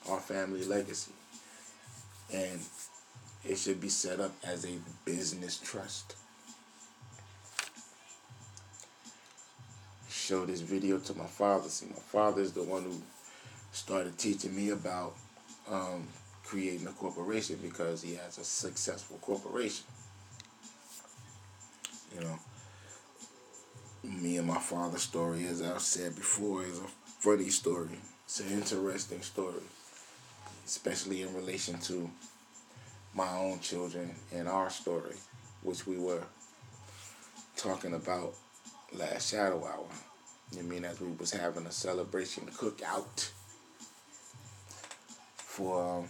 our 0.08 0.20
family 0.20 0.64
legacy. 0.64 1.12
And 2.32 2.60
it 3.44 3.58
should 3.58 3.80
be 3.80 3.88
set 3.88 4.20
up 4.20 4.32
as 4.44 4.64
a 4.64 4.78
business 5.04 5.58
trust. 5.58 6.14
Show 10.08 10.46
this 10.46 10.60
video 10.60 10.98
to 10.98 11.14
my 11.14 11.26
father. 11.26 11.68
See, 11.68 11.86
my 11.86 12.00
father 12.00 12.40
is 12.40 12.52
the 12.52 12.62
one 12.62 12.84
who 12.84 13.02
started 13.72 14.16
teaching 14.16 14.54
me 14.54 14.70
about 14.70 15.14
um, 15.70 16.06
creating 16.44 16.86
a 16.86 16.92
corporation 16.92 17.58
because 17.60 18.02
he 18.02 18.14
has 18.14 18.38
a 18.38 18.44
successful 18.44 19.18
corporation. 19.20 19.84
You 22.14 22.20
know, 22.20 22.38
me 24.04 24.36
and 24.36 24.46
my 24.46 24.58
father's 24.58 25.02
story, 25.02 25.46
as 25.46 25.62
I've 25.62 25.80
said 25.80 26.14
before, 26.14 26.62
is 26.64 26.78
a 26.78 26.88
funny 27.18 27.48
story. 27.48 27.98
It's 28.24 28.40
an 28.40 28.50
interesting 28.50 29.22
story, 29.22 29.62
especially 30.66 31.22
in 31.22 31.34
relation 31.34 31.78
to 31.80 32.10
my 33.14 33.30
own 33.36 33.60
children 33.60 34.14
and 34.34 34.48
our 34.48 34.70
story, 34.70 35.14
which 35.62 35.86
we 35.86 35.96
were 35.98 36.22
talking 37.56 37.94
about 37.94 38.34
last 38.92 39.30
shadow 39.30 39.64
hour. 39.64 39.88
You 40.52 40.62
mean 40.62 40.84
as 40.84 41.00
we 41.00 41.10
was 41.12 41.32
having 41.32 41.66
a 41.66 41.72
celebration 41.72 42.46
cookout 42.46 43.30
for 45.36 45.98
um, 45.98 46.08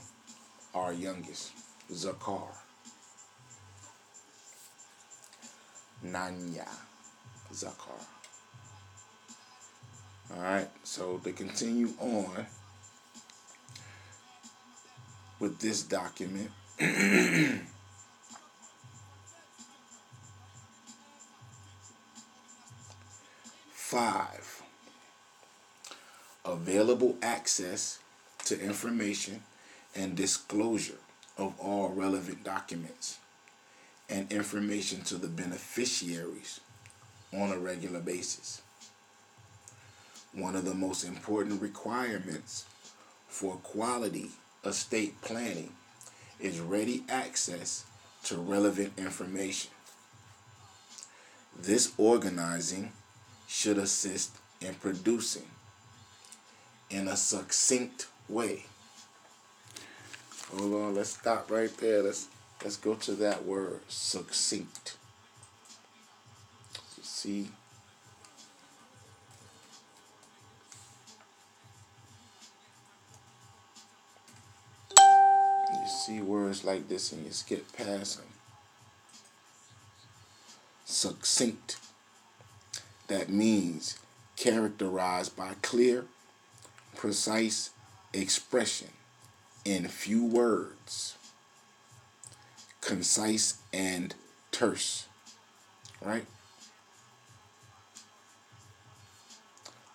our 0.74 0.92
youngest, 0.92 1.52
Zakar. 1.92 2.48
Nanya 6.04 6.68
Zakar. 7.54 8.00
Alright, 10.34 10.70
so 10.82 11.18
to 11.18 11.32
continue 11.32 11.90
on 12.00 12.46
with 15.38 15.58
this 15.60 15.82
document, 15.82 16.50
Five, 23.94 24.62
available 26.44 27.16
access 27.22 28.00
to 28.46 28.60
information 28.60 29.44
and 29.94 30.16
disclosure 30.16 30.98
of 31.38 31.54
all 31.60 31.90
relevant 31.90 32.42
documents 32.42 33.18
and 34.08 34.32
information 34.32 35.02
to 35.02 35.16
the 35.16 35.28
beneficiaries 35.28 36.58
on 37.34 37.52
a 37.52 37.58
regular 37.58 38.00
basis. 38.00 38.62
One 40.32 40.56
of 40.56 40.64
the 40.64 40.74
most 40.74 41.04
important 41.04 41.62
requirements 41.62 42.64
for 43.28 43.56
quality 43.56 44.30
estate 44.64 45.20
planning 45.22 45.72
is 46.40 46.60
ready 46.60 47.04
access 47.08 47.84
to 48.24 48.36
relevant 48.36 48.92
information. 48.96 49.70
This 51.56 51.92
organizing 51.98 52.92
should 53.46 53.78
assist 53.78 54.32
in 54.60 54.74
producing 54.74 55.46
in 56.90 57.08
a 57.08 57.16
succinct 57.16 58.08
way. 58.28 58.64
Hold 60.50 60.74
on, 60.74 60.94
let's 60.94 61.10
stop 61.10 61.50
right 61.50 61.74
there. 61.78 62.02
Let's 62.02 62.28
let's 62.62 62.76
go 62.76 62.94
to 62.94 63.12
that 63.12 63.44
word, 63.44 63.80
succinct. 63.88 64.96
See 67.24 67.48
you 75.72 75.88
see 75.88 76.20
words 76.20 76.64
like 76.64 76.86
this 76.86 77.12
and 77.12 77.24
you 77.24 77.32
skip 77.32 77.72
past 77.72 78.18
them. 78.18 78.26
Succinct. 80.84 81.78
That 83.08 83.30
means 83.30 83.98
characterized 84.36 85.34
by 85.34 85.54
clear, 85.62 86.04
precise 86.94 87.70
expression 88.12 88.88
in 89.64 89.88
few 89.88 90.26
words, 90.26 91.16
concise 92.82 93.62
and 93.72 94.14
terse, 94.52 95.06
right? 96.02 96.26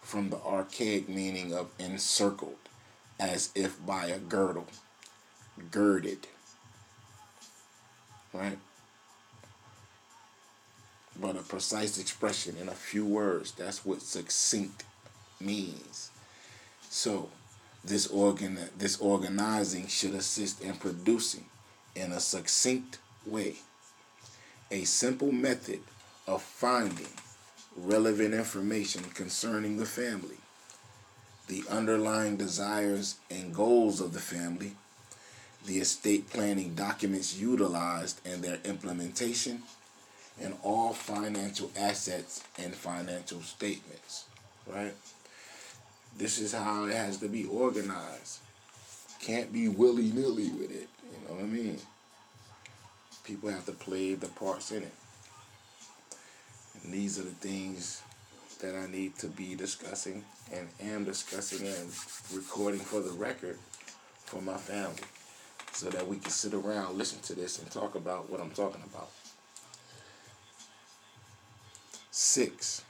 From 0.10 0.32
the 0.32 0.41
archaic 0.41 1.08
meaning 1.08 1.54
of 1.54 1.69
encircled, 1.78 2.58
as 3.19 3.52
if 3.54 3.86
by 3.86 4.08
a 4.08 4.17
girdle, 4.17 4.65
girded, 5.69 6.26
right? 8.34 8.58
But 11.15 11.36
a 11.36 11.43
precise 11.43 12.00
expression 12.00 12.58
in 12.60 12.69
a 12.69 12.74
few 12.74 13.06
words, 13.06 13.52
that's 13.52 13.86
what 13.86 14.02
succinct 14.02 14.84
means. 15.39 16.10
So, 16.89 17.30
this 17.86 18.08
organ 18.08 18.58
this 18.76 19.00
organizing 19.00 19.86
should 19.86 20.15
assist 20.15 20.60
in 20.63 20.74
producing 20.74 21.45
in 21.93 22.13
a 22.13 22.19
succinct 22.19 22.98
way 23.28 23.58
a 24.72 24.86
simple 24.86 25.32
method 25.32 25.82
of 26.26 26.41
finding 26.41 27.13
relevant 27.86 28.34
information 28.34 29.04
concerning 29.13 29.78
the 29.78 29.86
family, 29.86 30.38
the 31.48 31.63
underlying 31.70 32.38
desires 32.38 33.15
and 33.30 33.54
goals 33.54 34.02
of 34.02 34.13
the 34.13 34.20
family, 34.20 34.74
the 35.65 35.78
estate 35.78 36.30
planning 36.30 36.74
documents 36.76 37.38
utilized 37.38 38.22
and 38.26 38.44
their 38.44 38.60
implementation, 38.63 39.63
and 40.42 40.56
all 40.63 40.94
financial 40.94 41.70
assets 41.78 42.44
and 42.58 42.74
financial 42.74 43.42
statements, 43.42 44.26
right? 44.68 44.94
This 46.18 46.39
is 46.39 46.54
how 46.54 46.86
it 46.86 46.96
has 46.96 47.18
to 47.18 47.28
be 47.28 47.46
organized. 47.46 48.39
Can't 49.20 49.52
be 49.52 49.68
willy 49.68 50.12
nilly 50.12 50.50
with 50.50 50.72
it. 50.72 50.88
You 51.04 51.28
know 51.28 51.36
what 51.36 51.44
I 51.44 51.48
mean? 51.48 51.78
People 53.24 53.50
have 53.50 53.65
to 53.65 53.74
play 53.74 54.13
the 54.15 54.28
parts 54.28 54.72
in 54.72 54.84
it. 54.84 54.94
And 56.84 56.94
these 56.94 57.20
are 57.20 57.24
the 57.24 57.30
things 57.32 58.02
that 58.62 58.76
I 58.76 58.88
need 58.88 59.18
to 59.20 59.28
be 59.28 59.56
discussing 59.56 60.24
and 60.52 60.68
am 60.82 61.06
discussing 61.06 61.68
and 61.68 61.92
recording 62.34 62.80
for 62.80 63.00
the 63.02 63.12
record 63.12 63.58
for 64.26 64.42
my 64.42 64.58
family 64.58 65.04
so 65.72 65.89
that 65.89 66.08
we 66.08 66.18
can 66.18 66.32
sit 66.32 66.54
around, 66.54 66.98
listen 66.98 67.20
to 67.22 67.34
this, 67.34 67.60
and 67.60 67.70
talk 67.72 67.96
about 67.96 68.30
what 68.30 68.42
I'm 68.42 68.52
talking 68.52 68.82
about. 68.92 69.10
Six, 72.12 72.84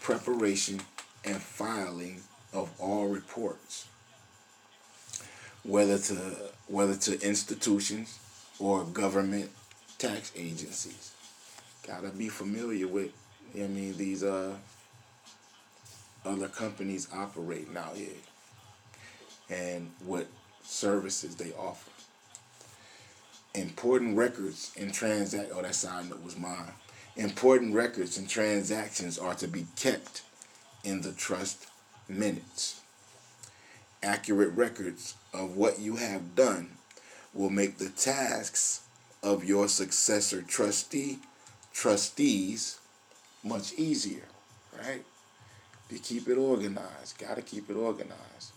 preparation 0.00 0.80
and 1.24 1.36
filing 1.36 2.20
of 2.52 2.70
all 2.78 3.06
reports, 3.06 3.86
whether 5.62 5.98
to 5.98 6.12
whether 6.66 6.96
to 6.96 7.20
institutions 7.26 8.18
or 8.58 8.84
government 8.84 9.50
tax 9.98 10.32
agencies. 10.36 11.13
Gotta 11.86 12.10
be 12.10 12.28
familiar 12.28 12.88
with, 12.88 13.12
I 13.54 13.66
mean, 13.66 13.96
these 13.96 14.24
uh, 14.24 14.54
other 16.24 16.48
companies 16.48 17.08
operating 17.12 17.76
out 17.76 17.96
here 17.96 18.08
and 19.50 19.90
what 20.04 20.26
services 20.62 21.36
they 21.36 21.52
offer. 21.52 21.90
important 23.54 24.16
records 24.16 24.72
and 24.78 24.92
transact. 24.92 25.50
Oh, 25.54 25.62
that 25.62 25.74
side 25.74 26.08
note 26.10 26.24
was 26.24 26.38
mine. 26.38 26.72
Important 27.16 27.74
records 27.74 28.18
and 28.18 28.28
transactions 28.28 29.18
are 29.18 29.34
to 29.34 29.46
be 29.46 29.66
kept 29.76 30.22
in 30.82 31.02
the 31.02 31.12
trust 31.12 31.66
minutes. 32.08 32.80
Accurate 34.02 34.52
records 34.54 35.14
of 35.32 35.56
what 35.56 35.78
you 35.78 35.96
have 35.96 36.34
done 36.34 36.70
will 37.32 37.50
make 37.50 37.78
the 37.78 37.90
tasks 37.90 38.82
of 39.22 39.44
your 39.44 39.68
successor 39.68 40.42
trustee 40.42 41.18
trustees 41.74 42.78
much 43.42 43.74
easier, 43.74 44.24
right? 44.78 45.04
To 45.90 45.98
keep 45.98 46.28
it 46.28 46.38
organized, 46.38 47.18
got 47.18 47.36
to 47.36 47.42
keep 47.42 47.68
it 47.68 47.74
organized. 47.74 48.52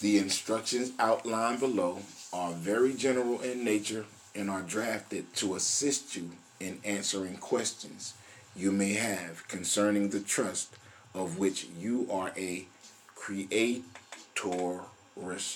The 0.00 0.18
instructions 0.18 0.92
outlined 0.98 1.60
below 1.60 2.00
are 2.32 2.52
very 2.52 2.94
general 2.94 3.40
in 3.40 3.64
nature 3.64 4.04
and 4.34 4.48
are 4.50 4.62
drafted 4.62 5.34
to 5.36 5.54
assist 5.54 6.14
you 6.16 6.30
in 6.60 6.78
answering 6.84 7.36
questions 7.36 8.14
you 8.54 8.70
may 8.70 8.92
have 8.92 9.48
concerning 9.48 10.10
the 10.10 10.20
trust 10.20 10.76
of 11.14 11.38
which 11.38 11.66
you 11.78 12.06
are 12.10 12.32
a 12.36 12.66
creatorist 13.16 13.82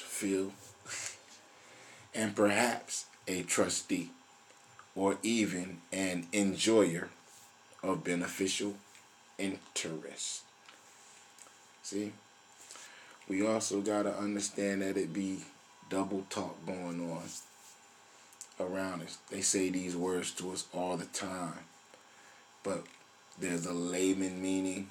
feel 0.02 0.52
and 2.14 2.34
perhaps 2.34 3.06
a 3.28 3.42
trustee 3.42 4.10
or 4.96 5.18
even 5.22 5.78
an 5.92 6.26
enjoyer 6.32 7.10
of 7.82 8.02
beneficial 8.02 8.74
interest. 9.38 10.42
See? 11.82 12.12
We 13.28 13.46
also 13.46 13.80
got 13.80 14.04
to 14.04 14.16
understand 14.16 14.82
that 14.82 14.96
it 14.96 15.12
be 15.12 15.40
double 15.90 16.24
talk 16.30 16.64
going 16.64 17.10
on 17.10 17.22
around 18.58 19.02
us. 19.02 19.18
They 19.30 19.42
say 19.42 19.68
these 19.70 19.96
words 19.96 20.30
to 20.32 20.52
us 20.52 20.66
all 20.72 20.96
the 20.96 21.06
time. 21.06 21.58
But 22.64 22.84
there's 23.38 23.66
a 23.66 23.72
layman 23.72 24.40
meaning 24.40 24.88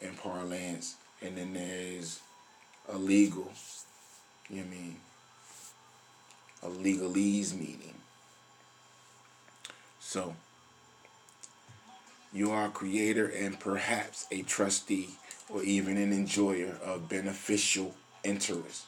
in 0.00 0.14
parlance, 0.14 0.96
and 1.22 1.36
then 1.36 1.54
there's 1.54 2.20
a 2.88 2.98
legal, 2.98 3.50
you 4.48 4.56
know 4.56 4.62
I 4.62 4.66
mean, 4.66 4.96
a 6.62 6.68
legalese 6.68 7.54
meaning. 7.54 7.99
So, 10.10 10.34
you 12.32 12.50
are 12.50 12.66
a 12.66 12.70
creator 12.70 13.28
and 13.28 13.60
perhaps 13.60 14.26
a 14.32 14.42
trustee 14.42 15.10
or 15.48 15.62
even 15.62 15.96
an 15.96 16.12
enjoyer 16.12 16.76
of 16.84 17.08
beneficial 17.08 17.94
interest. 18.24 18.86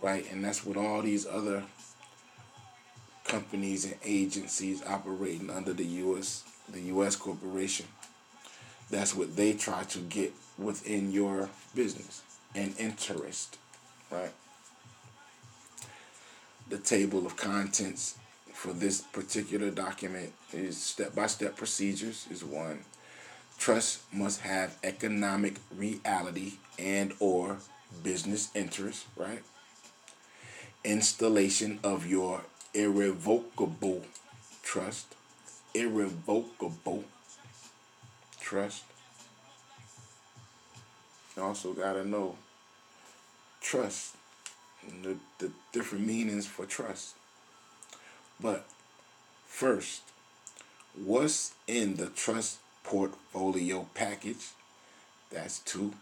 Right? 0.00 0.24
And 0.32 0.42
that's 0.42 0.64
what 0.64 0.78
all 0.78 1.02
these 1.02 1.26
other 1.26 1.64
companies 3.24 3.84
and 3.84 3.96
agencies 4.02 4.82
operating 4.82 5.50
under 5.50 5.74
the 5.74 5.84
US 5.84 6.42
the 6.72 6.80
US 6.96 7.14
corporation. 7.14 7.84
That's 8.90 9.14
what 9.14 9.36
they 9.36 9.52
try 9.52 9.82
to 9.84 9.98
get 9.98 10.32
within 10.56 11.12
your 11.12 11.50
business 11.74 12.22
and 12.54 12.74
interest, 12.78 13.58
right? 14.10 14.32
The 16.70 16.78
table 16.78 17.26
of 17.26 17.36
contents 17.36 18.14
for 18.58 18.72
this 18.72 19.00
particular 19.00 19.70
document 19.70 20.32
is 20.52 20.76
step-by-step 20.82 21.56
procedures 21.56 22.26
is 22.28 22.42
one. 22.42 22.80
Trust 23.56 24.00
must 24.12 24.40
have 24.40 24.76
economic 24.82 25.58
reality 25.72 26.54
and 26.76 27.14
or 27.20 27.58
business 28.02 28.50
interest, 28.56 29.06
right? 29.16 29.44
Installation 30.82 31.78
of 31.84 32.04
your 32.04 32.42
irrevocable 32.74 34.02
trust. 34.64 35.14
Irrevocable 35.72 37.04
trust. 38.40 38.82
You 41.36 41.44
also 41.44 41.74
got 41.74 41.92
to 41.92 42.04
know 42.04 42.34
trust, 43.60 44.16
the, 45.04 45.16
the 45.38 45.52
different 45.72 46.04
meanings 46.04 46.48
for 46.48 46.66
trust. 46.66 47.14
But 48.40 48.66
first, 49.46 50.02
what's 50.94 51.54
in 51.66 51.96
the 51.96 52.06
trust 52.06 52.58
portfolio 52.84 53.86
package? 53.94 54.50
That's 55.30 55.58
two. 55.60 55.94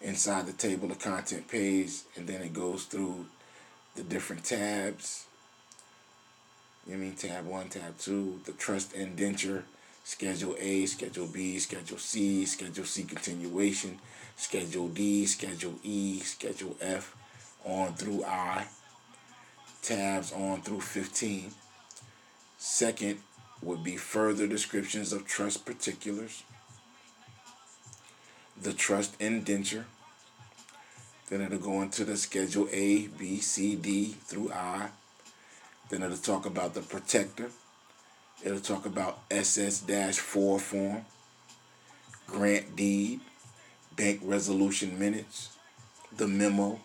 Inside 0.00 0.46
the 0.46 0.52
table 0.52 0.90
of 0.90 0.98
content 0.98 1.48
page, 1.48 1.92
and 2.16 2.26
then 2.26 2.42
it 2.42 2.52
goes 2.52 2.84
through 2.84 3.26
the 3.94 4.02
different 4.02 4.44
tabs. 4.44 5.26
You 6.86 6.96
mean 6.96 7.14
tab 7.14 7.46
one, 7.46 7.68
tab 7.68 7.98
two, 7.98 8.40
the 8.44 8.52
trust 8.52 8.92
indenture, 8.92 9.64
Schedule 10.04 10.54
A, 10.60 10.86
Schedule 10.86 11.26
B, 11.26 11.58
Schedule 11.58 11.98
C, 11.98 12.44
Schedule 12.44 12.84
C 12.84 13.02
continuation, 13.04 13.98
Schedule 14.36 14.88
D, 14.88 15.26
Schedule 15.26 15.74
E, 15.82 16.20
Schedule 16.20 16.76
F, 16.80 17.16
on 17.64 17.94
through 17.94 18.22
I, 18.24 18.66
tabs 19.86 20.32
on 20.32 20.62
through 20.62 20.80
15. 20.80 21.52
Second 22.58 23.20
would 23.62 23.84
be 23.84 23.96
further 23.96 24.46
descriptions 24.46 25.12
of 25.12 25.26
trust 25.26 25.64
particulars, 25.64 26.42
the 28.60 28.72
trust 28.72 29.14
indenture, 29.20 29.86
then 31.28 31.40
it'll 31.40 31.58
go 31.58 31.82
into 31.82 32.04
the 32.04 32.16
Schedule 32.16 32.68
A, 32.72 33.08
B, 33.08 33.38
C, 33.38 33.74
D 33.74 34.16
through 34.24 34.52
I. 34.52 34.88
Then 35.88 36.02
it'll 36.02 36.16
talk 36.16 36.46
about 36.46 36.74
the 36.74 36.82
protector. 36.82 37.50
It'll 38.44 38.60
talk 38.60 38.86
about 38.86 39.20
SS-4 39.30 40.60
form, 40.60 41.04
grant 42.26 42.76
deed, 42.76 43.20
bank 43.96 44.20
resolution 44.22 44.98
minutes, 44.98 45.56
the 46.16 46.28
memo, 46.28 46.80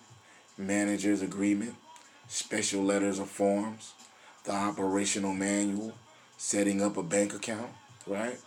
manager's 0.57 1.21
agreement, 1.21 1.75
special 2.31 2.81
letters 2.81 3.19
of 3.19 3.29
forms, 3.29 3.93
the 4.45 4.51
operational 4.51 5.33
manual, 5.33 5.93
setting 6.37 6.81
up 6.81 6.97
a 6.97 7.03
bank 7.03 7.33
account, 7.33 7.69
right? 8.07 8.39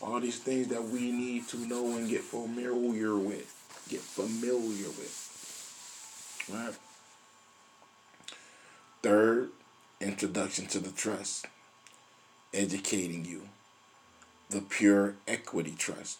All 0.00 0.18
these 0.20 0.38
things 0.38 0.68
that 0.68 0.82
we 0.82 1.12
need 1.12 1.46
to 1.48 1.58
know 1.58 1.96
and 1.96 2.08
get 2.08 2.22
familiar 2.22 3.16
with 3.16 3.54
get 3.88 4.00
familiar 4.00 4.88
with. 4.88 5.24
Right? 6.52 6.74
Third, 9.02 9.50
introduction 10.00 10.66
to 10.66 10.78
the 10.78 10.90
trust, 10.90 11.46
educating 12.52 13.24
you. 13.24 13.48
The 14.50 14.60
pure 14.60 15.14
equity 15.26 15.74
trust. 15.76 16.18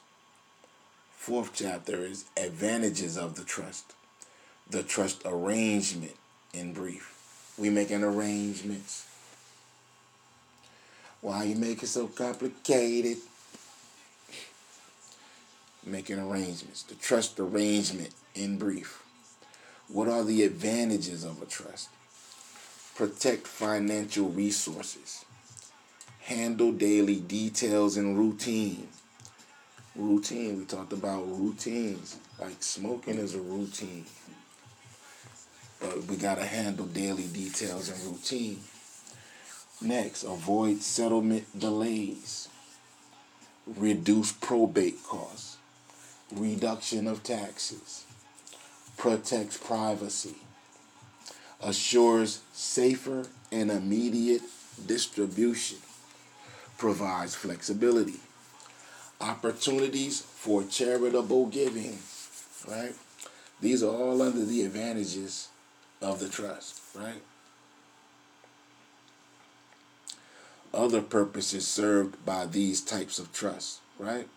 Fourth 1.13 1.53
chapter 1.55 2.05
is 2.05 2.27
advantages 2.37 3.17
of 3.17 3.35
the 3.35 3.45
trust, 3.45 3.95
the 4.71 4.83
trust 4.83 5.23
arrangement 5.25 6.17
in 6.53 6.73
brief. 6.73 7.15
We 7.59 7.71
making 7.71 8.05
arrangements. 8.05 9.07
Why 11.21 11.45
you 11.45 11.57
make 11.57 11.83
it 11.83 11.89
so 11.89 12.07
complicated? 12.07 13.19
making 15.89 16.19
arrangements. 16.19 16.83
The 16.83 16.95
trust 16.95 17.39
arrangement, 17.41 18.11
in 18.35 18.59
brief. 18.59 19.03
What 19.89 20.09
are 20.09 20.23
the 20.23 20.43
advantages 20.45 21.25
of 21.25 21.41
a 21.43 21.47
trust? 21.47 21.89
Protect 22.95 23.47
financial 23.47 24.29
resources. 24.29 25.25
Handle 26.21 26.73
daily 26.73 27.17
details 27.17 27.97
and 27.97 28.19
routine. 28.19 28.89
Routine, 29.97 30.59
we 30.59 30.65
talked 30.65 30.93
about 30.93 31.27
routines. 31.27 32.17
Like 32.39 32.63
smoking 32.63 33.17
is 33.17 33.35
a 33.35 33.41
routine. 33.41 34.05
But 35.81 36.05
we 36.05 36.17
got 36.17 36.37
to 36.37 36.45
handle 36.45 36.87
daily 36.87 37.27
details 37.27 37.89
and 37.89 38.13
routine. 38.13 38.61
Next, 39.81 40.25
avoid 40.25 40.83
settlement 40.83 41.59
delays. 41.59 42.49
Reduce 43.67 44.33
probate 44.33 45.03
costs 45.05 45.59
reduction 46.33 47.07
of 47.07 47.23
taxes, 47.23 48.05
protects 48.97 49.57
privacy, 49.57 50.37
assures 51.63 52.41
safer 52.53 53.27
and 53.51 53.71
immediate 53.71 54.43
distribution, 54.87 55.79
provides 56.77 57.35
flexibility, 57.35 58.21
opportunities 59.21 60.21
for 60.21 60.63
charitable 60.65 61.47
giving, 61.47 61.99
right? 62.69 62.95
These 63.61 63.83
are 63.83 63.95
all 63.95 64.23
under 64.23 64.45
the 64.45 64.63
advantages 64.63 65.49
of 66.01 66.21
the 66.21 66.29
trust, 66.29 66.81
right? 66.95 67.23
Other 70.73 71.01
purposes 71.01 71.67
served 71.67 72.25
by 72.25 72.47
these 72.47 72.81
types 72.81 73.19
of 73.19 73.33
trusts, 73.33 73.81
right? 73.99 74.29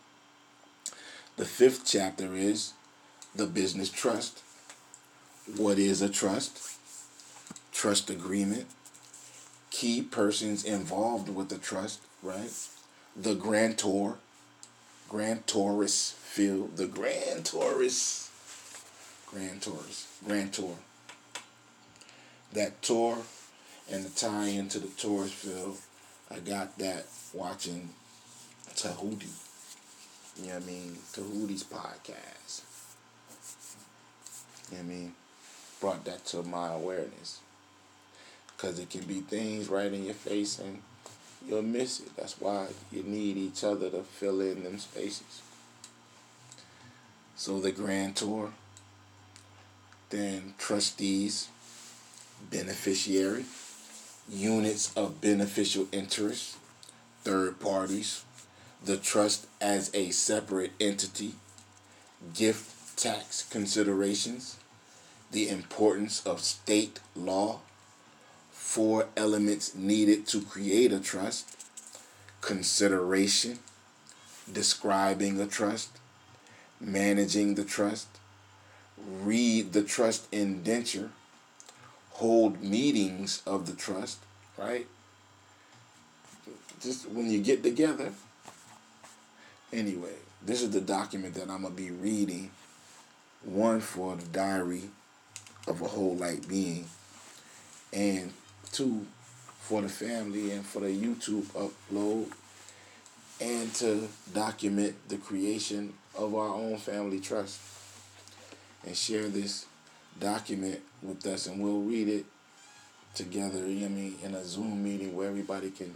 The 1.38 1.45
fifth 1.45 1.84
chapter 1.86 2.36
is 2.36 2.74
the 3.36 3.45
business 3.45 3.89
trust. 3.89 4.41
What 5.57 5.78
is 5.78 6.01
a 6.01 6.09
trust? 6.09 6.72
trust 7.82 8.12
agreement, 8.12 8.68
key 9.72 10.03
persons 10.03 10.64
involved 10.64 11.30
with 11.30 11.49
the 11.49 11.57
trust, 11.57 11.99
right? 12.22 12.51
The 13.16 13.34
grantor, 13.34 14.18
grantoress 15.09 16.14
field, 16.14 16.78
the 16.78 16.86
grantoress, 16.86 18.30
grantoress, 19.28 20.05
grantor. 20.24 20.76
That 22.54 22.82
tour 22.82 23.18
and 23.89 24.06
the 24.06 24.10
tie 24.10 24.47
into 24.47 24.80
the 24.80 24.88
tourist 24.89 25.34
field, 25.34 25.78
I 26.30 26.39
got 26.39 26.78
that 26.80 27.06
watching 27.34 27.89
Tahuti. 28.76 29.28
You 30.38 30.47
know 30.47 30.54
what 30.56 30.64
I 30.64 30.66
mean? 30.66 30.97
Tahuti's 31.14 31.64
podcast. 31.64 32.62
You 34.72 34.78
know 34.78 34.84
what 34.84 34.91
I 34.91 34.95
mean? 34.95 35.14
Brought 35.80 36.06
that 36.06 36.26
to 36.28 36.43
my 36.43 36.74
awareness. 36.74 37.39
Because 38.56 38.80
it 38.80 38.89
can 38.89 39.02
be 39.02 39.22
things 39.22 39.68
right 39.68 39.91
in 39.91 40.06
your 40.06 40.14
face 40.14 40.60
and 40.60 40.82
you'll 41.47 41.64
miss 41.64 41.99
it. 41.99 42.16
That's 42.16 42.39
why 42.39 42.68
you 42.91 43.04
need 43.04 43.38
each 43.38 43.64
other 43.64 43.89
to 43.89 44.04
fill 44.04 44.41
in 44.41 44.64
them 44.64 44.78
spaces. 44.78 45.41
So 47.36 47.60
the 47.60 47.72
grand 47.72 48.16
tour, 48.16 48.52
then 50.12 50.54
trustees, 50.60 51.49
beneficiary, 52.49 53.45
units 54.29 54.93
of 54.95 55.21
beneficial 55.21 55.87
interest, 55.91 56.57
third 57.23 57.59
parties, 57.59 58.23
the 58.83 58.97
trust 58.97 59.47
as 59.59 59.91
a 59.93 60.09
separate 60.11 60.71
entity, 60.79 61.33
gift 62.33 62.97
tax 62.97 63.43
considerations, 63.49 64.57
the 65.31 65.49
importance 65.49 66.25
of 66.25 66.41
state 66.41 66.99
law, 67.15 67.59
four 68.51 69.07
elements 69.15 69.75
needed 69.75 70.27
to 70.27 70.41
create 70.41 70.91
a 70.91 70.99
trust, 70.99 71.57
consideration, 72.41 73.59
describing 74.51 75.39
a 75.39 75.45
trust, 75.45 75.89
managing 76.79 77.55
the 77.55 77.63
trust, 77.63 78.07
read 78.97 79.73
the 79.73 79.83
trust 79.83 80.27
indenture, 80.31 81.11
hold 82.22 82.61
meetings 82.61 83.41
of 83.47 83.65
the 83.65 83.74
trust, 83.74 84.19
right? 84.55 84.86
Just 86.80 87.09
when 87.09 87.32
you 87.32 87.41
get 87.41 87.63
together. 87.63 88.13
Anyway, 89.74 90.13
this 90.45 90.61
is 90.61 90.69
the 90.69 90.82
document 90.82 91.34
that 91.34 91.49
I'm 91.49 91.63
going 91.63 91.76
to 91.76 91.82
be 91.82 91.89
reading. 91.89 92.51
One 93.43 93.80
for 93.80 94.15
the 94.15 94.26
diary 94.28 94.84
of 95.67 95.82
a 95.82 95.88
whole 95.88 96.15
light 96.15 96.47
being, 96.47 96.86
and 97.91 98.32
two 98.72 99.07
for 99.59 99.82
the 99.82 99.89
family 99.89 100.51
and 100.51 100.63
for 100.63 100.82
the 100.82 100.95
YouTube 100.95 101.45
upload, 101.55 102.32
and 103.39 103.74
to 103.76 104.07
document 104.32 104.93
the 105.09 105.17
creation 105.17 105.93
of 106.15 106.36
our 106.36 106.49
own 106.49 106.78
family 106.78 107.19
trust. 107.19 107.59
And 108.86 108.95
share 108.95 109.28
this 109.28 109.65
document 110.20 110.82
with 111.01 111.26
us, 111.26 111.47
and 111.47 111.62
we'll 111.62 111.82
read 111.82 112.07
it 112.07 112.26
together. 113.16 113.59
You 113.59 113.82
know 113.82 113.86
I 113.88 113.89
mean, 113.89 114.18
in 114.24 114.36
a 114.36 114.45
Zoom 114.45 114.84
meeting 114.84 115.16
where 115.16 115.30
everybody 115.30 115.72
can 115.72 115.95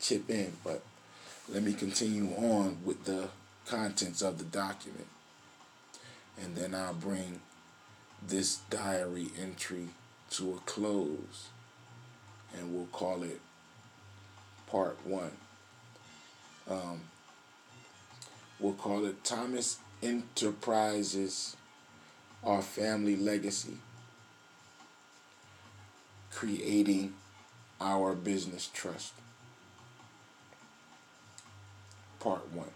chip 0.00 0.28
in. 0.30 0.52
But 0.64 0.82
let 1.48 1.62
me 1.62 1.72
continue 1.72 2.30
on 2.36 2.78
with 2.84 3.04
the 3.04 3.28
contents 3.66 4.22
of 4.22 4.38
the 4.38 4.44
document, 4.44 5.06
and 6.40 6.56
then 6.56 6.74
I'll 6.74 6.94
bring 6.94 7.40
this 8.26 8.58
diary 8.70 9.28
entry 9.40 9.88
to 10.30 10.52
a 10.52 10.70
close, 10.70 11.48
and 12.56 12.74
we'll 12.74 12.86
call 12.86 13.22
it 13.22 13.40
part 14.66 14.98
one. 15.04 15.32
Um, 16.70 17.00
we'll 18.60 18.74
call 18.74 19.06
it 19.06 19.24
Thomas 19.24 19.78
Enterprises, 20.02 21.56
Our 22.44 22.62
Family 22.62 23.16
Legacy, 23.16 23.78
Creating 26.30 27.14
Our 27.80 28.14
Business 28.14 28.70
Trust. 28.72 29.12
Part 32.20 32.52
one. 32.52 32.70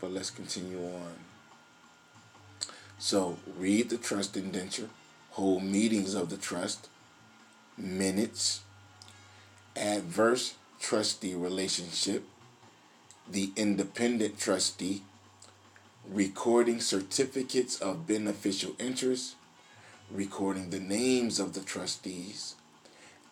But 0.00 0.12
let's 0.12 0.30
continue 0.30 0.78
on. 0.78 1.14
So 2.98 3.38
read 3.58 3.90
the 3.90 3.98
trust 3.98 4.36
indenture, 4.36 4.88
hold 5.32 5.62
meetings 5.62 6.14
of 6.14 6.30
the 6.30 6.36
trust, 6.36 6.88
minutes, 7.76 8.60
adverse 9.76 10.54
trustee 10.80 11.34
relationship, 11.34 12.24
the 13.30 13.52
independent 13.56 14.38
trustee, 14.38 15.02
recording 16.10 16.80
certificates 16.80 17.80
of 17.80 18.06
beneficial 18.06 18.74
interest, 18.78 19.36
recording 20.10 20.70
the 20.70 20.80
names 20.80 21.40
of 21.40 21.54
the 21.54 21.60
trustees, 21.60 22.54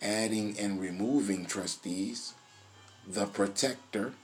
adding 0.00 0.58
and 0.58 0.80
removing 0.80 1.44
trustees, 1.44 2.34
the 3.06 3.26
protector, 3.26 4.14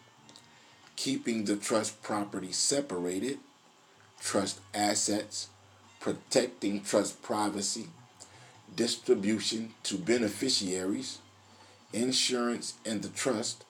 keeping 0.96 1.44
the 1.44 1.56
trust 1.56 2.02
property 2.02 2.50
separated, 2.50 3.38
trust 4.20 4.60
assets, 4.74 5.48
protecting 6.00 6.82
trust 6.82 7.20
privacy, 7.22 7.88
distribution 8.74 9.74
to 9.82 9.96
beneficiaries, 9.96 11.18
insurance 11.92 12.74
in 12.84 13.00
the 13.02 13.08
trust, 13.08 13.64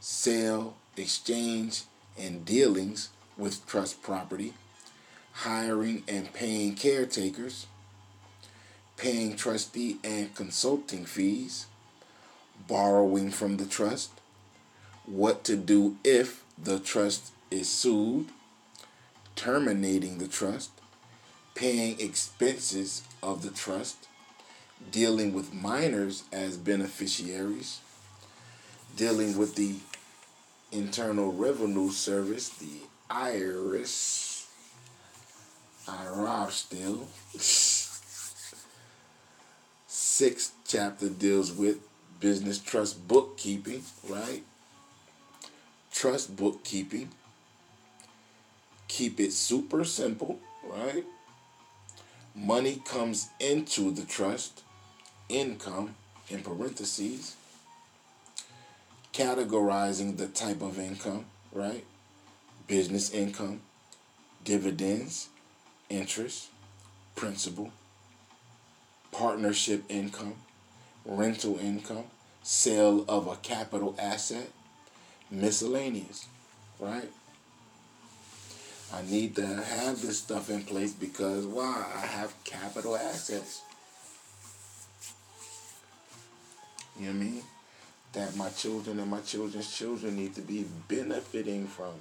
sale, 0.00 0.76
exchange, 0.96 1.82
and 2.16 2.44
dealings 2.44 3.10
with 3.36 3.66
trust 3.66 4.02
property, 4.02 4.54
hiring 5.32 6.02
and 6.06 6.32
paying 6.32 6.74
caretakers, 6.74 7.66
paying 8.96 9.36
trustee 9.36 9.98
and 10.04 10.34
consulting 10.34 11.04
fees, 11.04 11.66
borrowing 12.68 13.30
from 13.30 13.56
the 13.56 13.66
trust, 13.66 14.10
what 15.06 15.44
to 15.44 15.56
do 15.56 15.96
if 16.04 16.44
the 16.62 16.78
trust 16.78 17.32
is 17.50 17.68
sued, 17.68 18.28
terminating 19.36 20.18
the 20.18 20.28
trust, 20.28 20.70
paying 21.54 21.98
expenses 22.00 23.02
of 23.22 23.42
the 23.42 23.50
trust, 23.50 24.08
dealing 24.90 25.32
with 25.32 25.52
minors 25.52 26.24
as 26.32 26.56
beneficiaries, 26.56 27.80
dealing 28.96 29.36
with 29.36 29.56
the 29.56 29.74
Internal 30.72 31.32
Revenue 31.32 31.90
Service, 31.90 32.48
the 32.48 32.80
IRS, 33.10 34.46
IRS 35.86 36.50
still. 36.50 37.08
Sixth 39.86 40.52
chapter 40.66 41.08
deals 41.08 41.52
with 41.52 41.78
business 42.20 42.58
trust 42.58 43.06
bookkeeping, 43.06 43.82
right? 44.08 44.42
Trust 45.92 46.36
bookkeeping 46.36 47.10
keep 48.94 49.18
it 49.18 49.32
super 49.32 49.84
simple, 49.84 50.38
right? 50.62 51.04
Money 52.32 52.80
comes 52.84 53.28
into 53.40 53.90
the 53.90 54.04
trust, 54.04 54.62
income 55.28 55.96
in 56.30 56.40
parentheses, 56.42 57.34
categorizing 59.12 60.16
the 60.16 60.28
type 60.28 60.62
of 60.62 60.78
income, 60.78 61.24
right? 61.52 61.84
Business 62.66 63.12
income, 63.12 63.60
dividends, 64.42 65.28
interest, 65.90 66.48
principal, 67.14 67.70
partnership 69.12 69.84
income, 69.88 70.34
rental 71.04 71.58
income, 71.58 72.04
sale 72.42 73.04
of 73.08 73.26
a 73.26 73.36
capital 73.36 73.94
asset, 73.98 74.50
miscellaneous, 75.30 76.26
right? 76.80 77.10
I 78.92 79.02
need 79.02 79.34
to 79.36 79.46
have 79.46 80.00
this 80.00 80.18
stuff 80.20 80.50
in 80.50 80.62
place 80.62 80.92
because 80.92 81.46
why? 81.46 81.84
I 81.96 82.06
have 82.06 82.32
capital 82.44 82.96
assets. 82.96 83.62
You 86.98 87.06
know 87.06 87.12
what 87.12 87.20
I 87.20 87.24
mean? 87.24 87.42
That 88.12 88.36
my 88.36 88.50
children 88.50 89.00
and 89.00 89.10
my 89.10 89.20
children's 89.20 89.76
children 89.76 90.16
need 90.16 90.34
to 90.36 90.40
be 90.40 90.64
benefiting 90.86 91.66
from. 91.66 91.94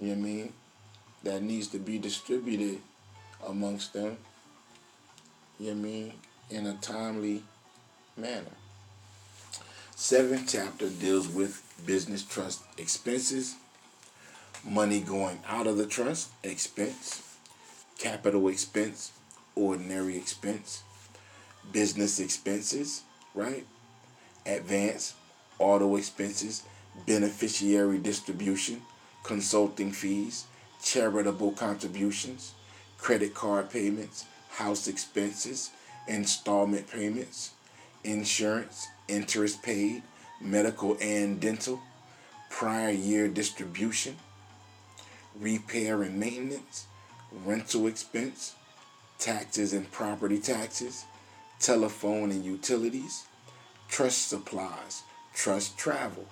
You 0.00 0.08
know 0.08 0.12
what 0.14 0.18
I 0.18 0.22
mean? 0.22 0.52
That 1.24 1.42
needs 1.42 1.68
to 1.68 1.78
be 1.78 1.98
distributed 1.98 2.78
amongst 3.46 3.92
them. 3.92 4.18
You 5.58 5.74
know 5.74 5.80
what 5.80 5.86
I 5.88 5.90
mean? 5.90 6.12
In 6.50 6.66
a 6.66 6.74
timely 6.74 7.42
manner. 8.16 8.52
Seventh 9.94 10.48
chapter 10.52 10.88
deals 10.88 11.28
with 11.28 11.62
business 11.86 12.22
trust 12.22 12.62
expenses 12.76 13.56
money 14.66 15.00
going 15.00 15.38
out 15.48 15.66
of 15.66 15.76
the 15.76 15.86
trust, 15.86 16.30
expense, 16.42 17.22
capital 17.98 18.48
expense, 18.48 19.12
ordinary 19.54 20.16
expense, 20.16 20.82
business 21.72 22.18
expenses, 22.18 23.02
right? 23.34 23.66
Advance, 24.44 25.14
auto 25.58 25.96
expenses, 25.96 26.62
beneficiary 27.06 27.98
distribution, 27.98 28.82
consulting 29.26 29.90
fees, 29.90 30.44
charitable 30.80 31.50
contributions, 31.50 32.52
credit 32.96 33.34
card 33.34 33.68
payments, 33.68 34.24
house 34.50 34.86
expenses, 34.86 35.70
installment 36.06 36.88
payments, 36.88 37.50
insurance, 38.04 38.86
interest 39.08 39.62
paid, 39.64 40.00
medical 40.40 40.96
and 41.00 41.40
dental, 41.40 41.80
prior 42.50 42.90
year 42.90 43.26
distribution, 43.26 44.14
repair 45.40 46.02
and 46.02 46.20
maintenance, 46.20 46.86
rental 47.44 47.88
expense, 47.88 48.54
taxes 49.18 49.72
and 49.72 49.90
property 49.90 50.38
taxes, 50.38 51.04
telephone 51.58 52.30
and 52.30 52.44
utilities, 52.44 53.24
trust 53.88 54.28
supplies, 54.28 55.02
trust 55.34 55.76
travel, 55.76 56.26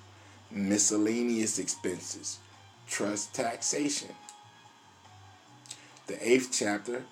miscellaneous 0.52 1.58
expenses, 1.58 2.38
trust 2.94 3.34
taxation. 3.34 4.14
The 6.06 6.16
eighth 6.26 6.50
chapter, 6.52 7.02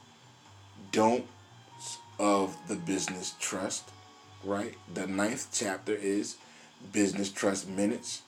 don't 0.93 1.27
of 2.21 2.57
the 2.69 2.77
business 2.77 3.35
trust, 3.41 3.91
right? 4.45 4.75
The 4.95 5.09
ninth 5.09 5.49
chapter 5.53 5.93
is 5.93 6.37
business 6.93 7.33
trust 7.33 7.69
minutes, 7.69 8.23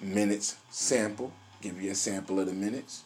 minutes 0.00 0.56
sample, 0.70 1.30
give 1.60 1.80
you 1.80 1.92
a 1.92 1.94
sample 1.94 2.40
of 2.40 2.46
the 2.46 2.52
minutes. 2.52 3.04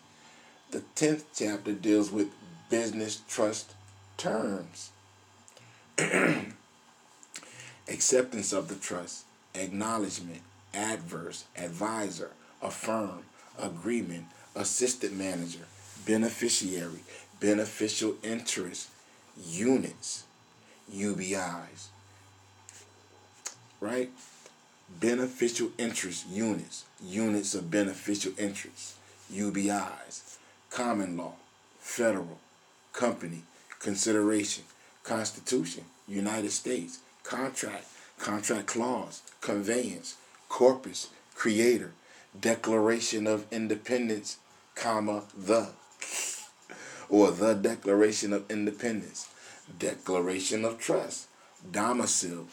The 0.70 0.80
tenth 0.94 1.26
chapter 1.34 1.72
deals 1.72 2.10
with 2.10 2.28
business 2.70 3.20
trust 3.28 3.74
terms. 4.16 4.90
Acceptance 7.88 8.54
of 8.54 8.68
the 8.68 8.76
trust, 8.76 9.26
acknowledgement, 9.54 10.40
adverse, 10.72 11.44
advisor, 11.58 12.30
affirm, 12.62 13.24
agreement, 13.58 14.26
assistant 14.54 15.14
manager, 15.16 15.66
beneficiary, 16.06 17.00
beneficial 17.40 18.14
interest, 18.22 18.88
units, 19.44 20.24
UBIs. 20.94 21.88
Right? 23.80 24.10
Beneficial 25.00 25.70
interest 25.78 26.26
units, 26.28 26.84
units 27.02 27.54
of 27.54 27.70
beneficial 27.70 28.32
interest, 28.38 28.94
UBIs, 29.32 30.36
common 30.70 31.16
law, 31.16 31.34
federal, 31.80 32.38
company, 32.92 33.42
consideration, 33.80 34.64
constitution, 35.02 35.84
United 36.08 36.50
States, 36.52 36.98
contract, 37.22 37.86
contract 38.18 38.66
clause, 38.66 39.22
conveyance, 39.40 40.16
corpus, 40.48 41.08
creator, 41.34 41.92
declaration 42.40 43.26
of 43.26 43.46
independence, 43.52 44.38
comma, 44.74 45.22
the, 45.36 45.68
or 47.08 47.30
the 47.30 47.54
declaration 47.54 48.32
of 48.32 48.50
independence, 48.50 49.28
declaration 49.78 50.64
of 50.64 50.78
trust, 50.78 51.28
domicile, 51.70 52.46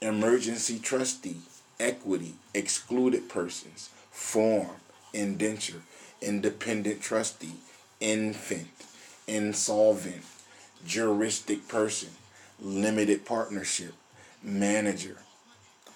emergency 0.00 0.78
trustee, 0.78 1.40
equity, 1.80 2.34
excluded 2.54 3.28
persons, 3.28 3.90
form, 4.10 4.76
indenture, 5.12 5.82
independent 6.20 7.00
trustee, 7.00 7.54
infant, 8.00 8.68
insolvent, 9.26 10.22
juristic 10.86 11.66
person, 11.68 12.10
limited 12.60 13.24
partnership, 13.24 13.94
manager, 14.42 15.16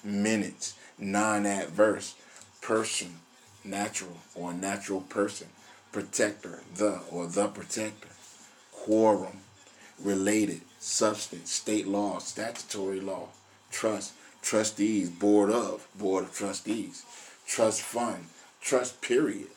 minutes, 0.03 0.75
non-adverse, 0.99 2.15
person, 2.69 3.15
natural 3.65 4.19
or 4.35 4.53
natural 4.53 5.01
person, 5.01 5.47
protector, 5.91 6.61
the 6.77 7.01
or 7.11 7.27
the 7.27 7.49
protector, 7.49 8.11
quorum, 8.71 9.39
related, 9.99 10.61
substance, 10.79 11.51
state 11.51 11.89
law, 11.89 12.19
statutory 12.19 13.01
law, 13.01 13.29
trust, 13.71 14.13
trustees, 14.43 15.09
board 15.09 15.51
of, 15.51 15.89
board 15.99 16.25
of 16.25 16.35
trustees, 16.35 17.07
trust 17.47 17.81
fund, 17.81 18.27
trust 18.61 19.01
period, 19.01 19.49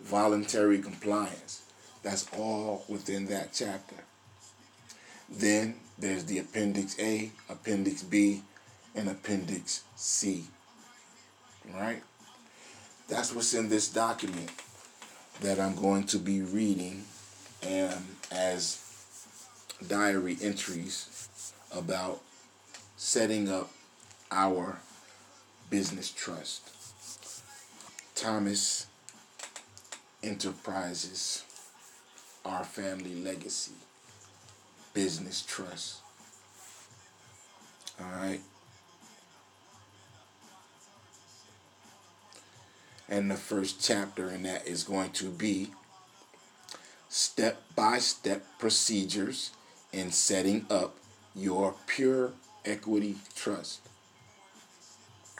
voluntary 0.00 0.78
compliance. 0.78 1.60
That's 2.02 2.26
all 2.34 2.82
within 2.88 3.26
that 3.26 3.50
chapter. 3.52 3.96
Then 5.28 5.74
there's 5.98 6.24
the 6.24 6.38
Appendix 6.38 6.98
A, 6.98 7.30
Appendix 7.50 8.02
B, 8.02 8.40
and 8.94 9.06
Appendix 9.06 9.82
C. 9.96 10.44
Right? 11.74 12.02
That's 13.08 13.34
what's 13.34 13.54
in 13.54 13.70
this 13.70 13.88
document 13.88 14.50
that 15.40 15.58
I'm 15.58 15.74
going 15.74 16.04
to 16.04 16.18
be 16.18 16.42
reading 16.42 17.04
and 17.62 18.04
as 18.30 18.84
diary 19.86 20.36
entries 20.42 21.28
about 21.74 22.20
setting 22.96 23.48
up 23.48 23.70
our 24.30 24.78
business 25.70 26.10
trust. 26.10 26.70
Thomas 28.14 28.86
Enterprises, 30.22 31.44
Our 32.44 32.64
Family 32.64 33.14
Legacy, 33.14 33.72
Business 34.92 35.42
Trust. 35.42 36.00
All 38.00 38.10
right. 38.16 38.40
And 43.08 43.30
the 43.30 43.36
first 43.36 43.82
chapter 43.82 44.30
in 44.30 44.42
that 44.42 44.66
is 44.66 44.84
going 44.84 45.10
to 45.12 45.30
be 45.30 45.70
step 47.08 47.62
by 47.74 47.98
step 47.98 48.44
procedures 48.58 49.52
in 49.92 50.10
setting 50.10 50.66
up 50.70 50.96
your 51.34 51.74
pure 51.86 52.32
equity 52.64 53.16
trust. 53.34 53.80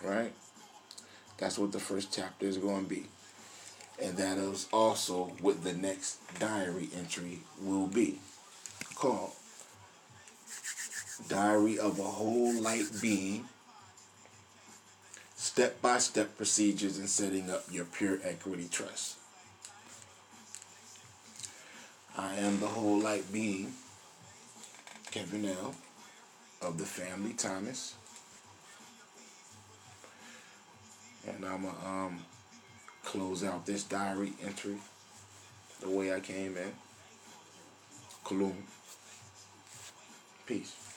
Right? 0.03 0.33
That's 1.37 1.59
what 1.59 1.73
the 1.73 1.79
first 1.79 2.13
chapter 2.13 2.47
is 2.47 2.57
going 2.57 2.85
to 2.85 2.89
be. 2.89 3.07
And 4.01 4.17
that 4.17 4.39
is 4.39 4.69
also 4.73 5.33
what 5.41 5.65
the 5.65 5.73
next 5.73 6.19
diary 6.39 6.89
entry 6.97 7.41
will 7.61 7.89
be 7.89 8.21
called 8.95 9.33
Diary 11.29 11.79
of 11.79 11.99
a 11.99 12.05
Whole 12.05 12.55
Light 12.61 12.87
Being 13.03 13.49
Step 15.59 15.83
by 15.83 15.99
Step 15.99 16.37
Procedures 16.37 17.01
in 17.01 17.09
Setting 17.09 17.51
Up 17.51 17.65
Your 17.69 17.85
Pure 17.85 18.21
Equity 18.23 18.69
Trust. 18.71 19.17
I 22.17 22.37
am 22.37 22.61
the 22.61 22.69
whole 22.69 23.01
light 23.01 23.33
being, 23.33 23.73
Kevin 25.11 25.47
L. 25.47 25.75
of 26.63 26.79
the 26.79 26.85
family 26.85 27.33
Thomas. 27.33 27.97
And 31.27 31.45
I'm 31.45 31.63
going 31.63 31.75
to 31.75 31.89
um, 31.89 32.21
close 33.03 33.43
out 33.43 33.67
this 33.67 33.83
diary 33.83 34.35
entry 34.41 34.77
the 35.81 35.91
way 35.91 36.15
I 36.15 36.21
came 36.21 36.57
in. 36.57 36.73
Kalum. 38.25 38.55
Peace. 40.47 40.88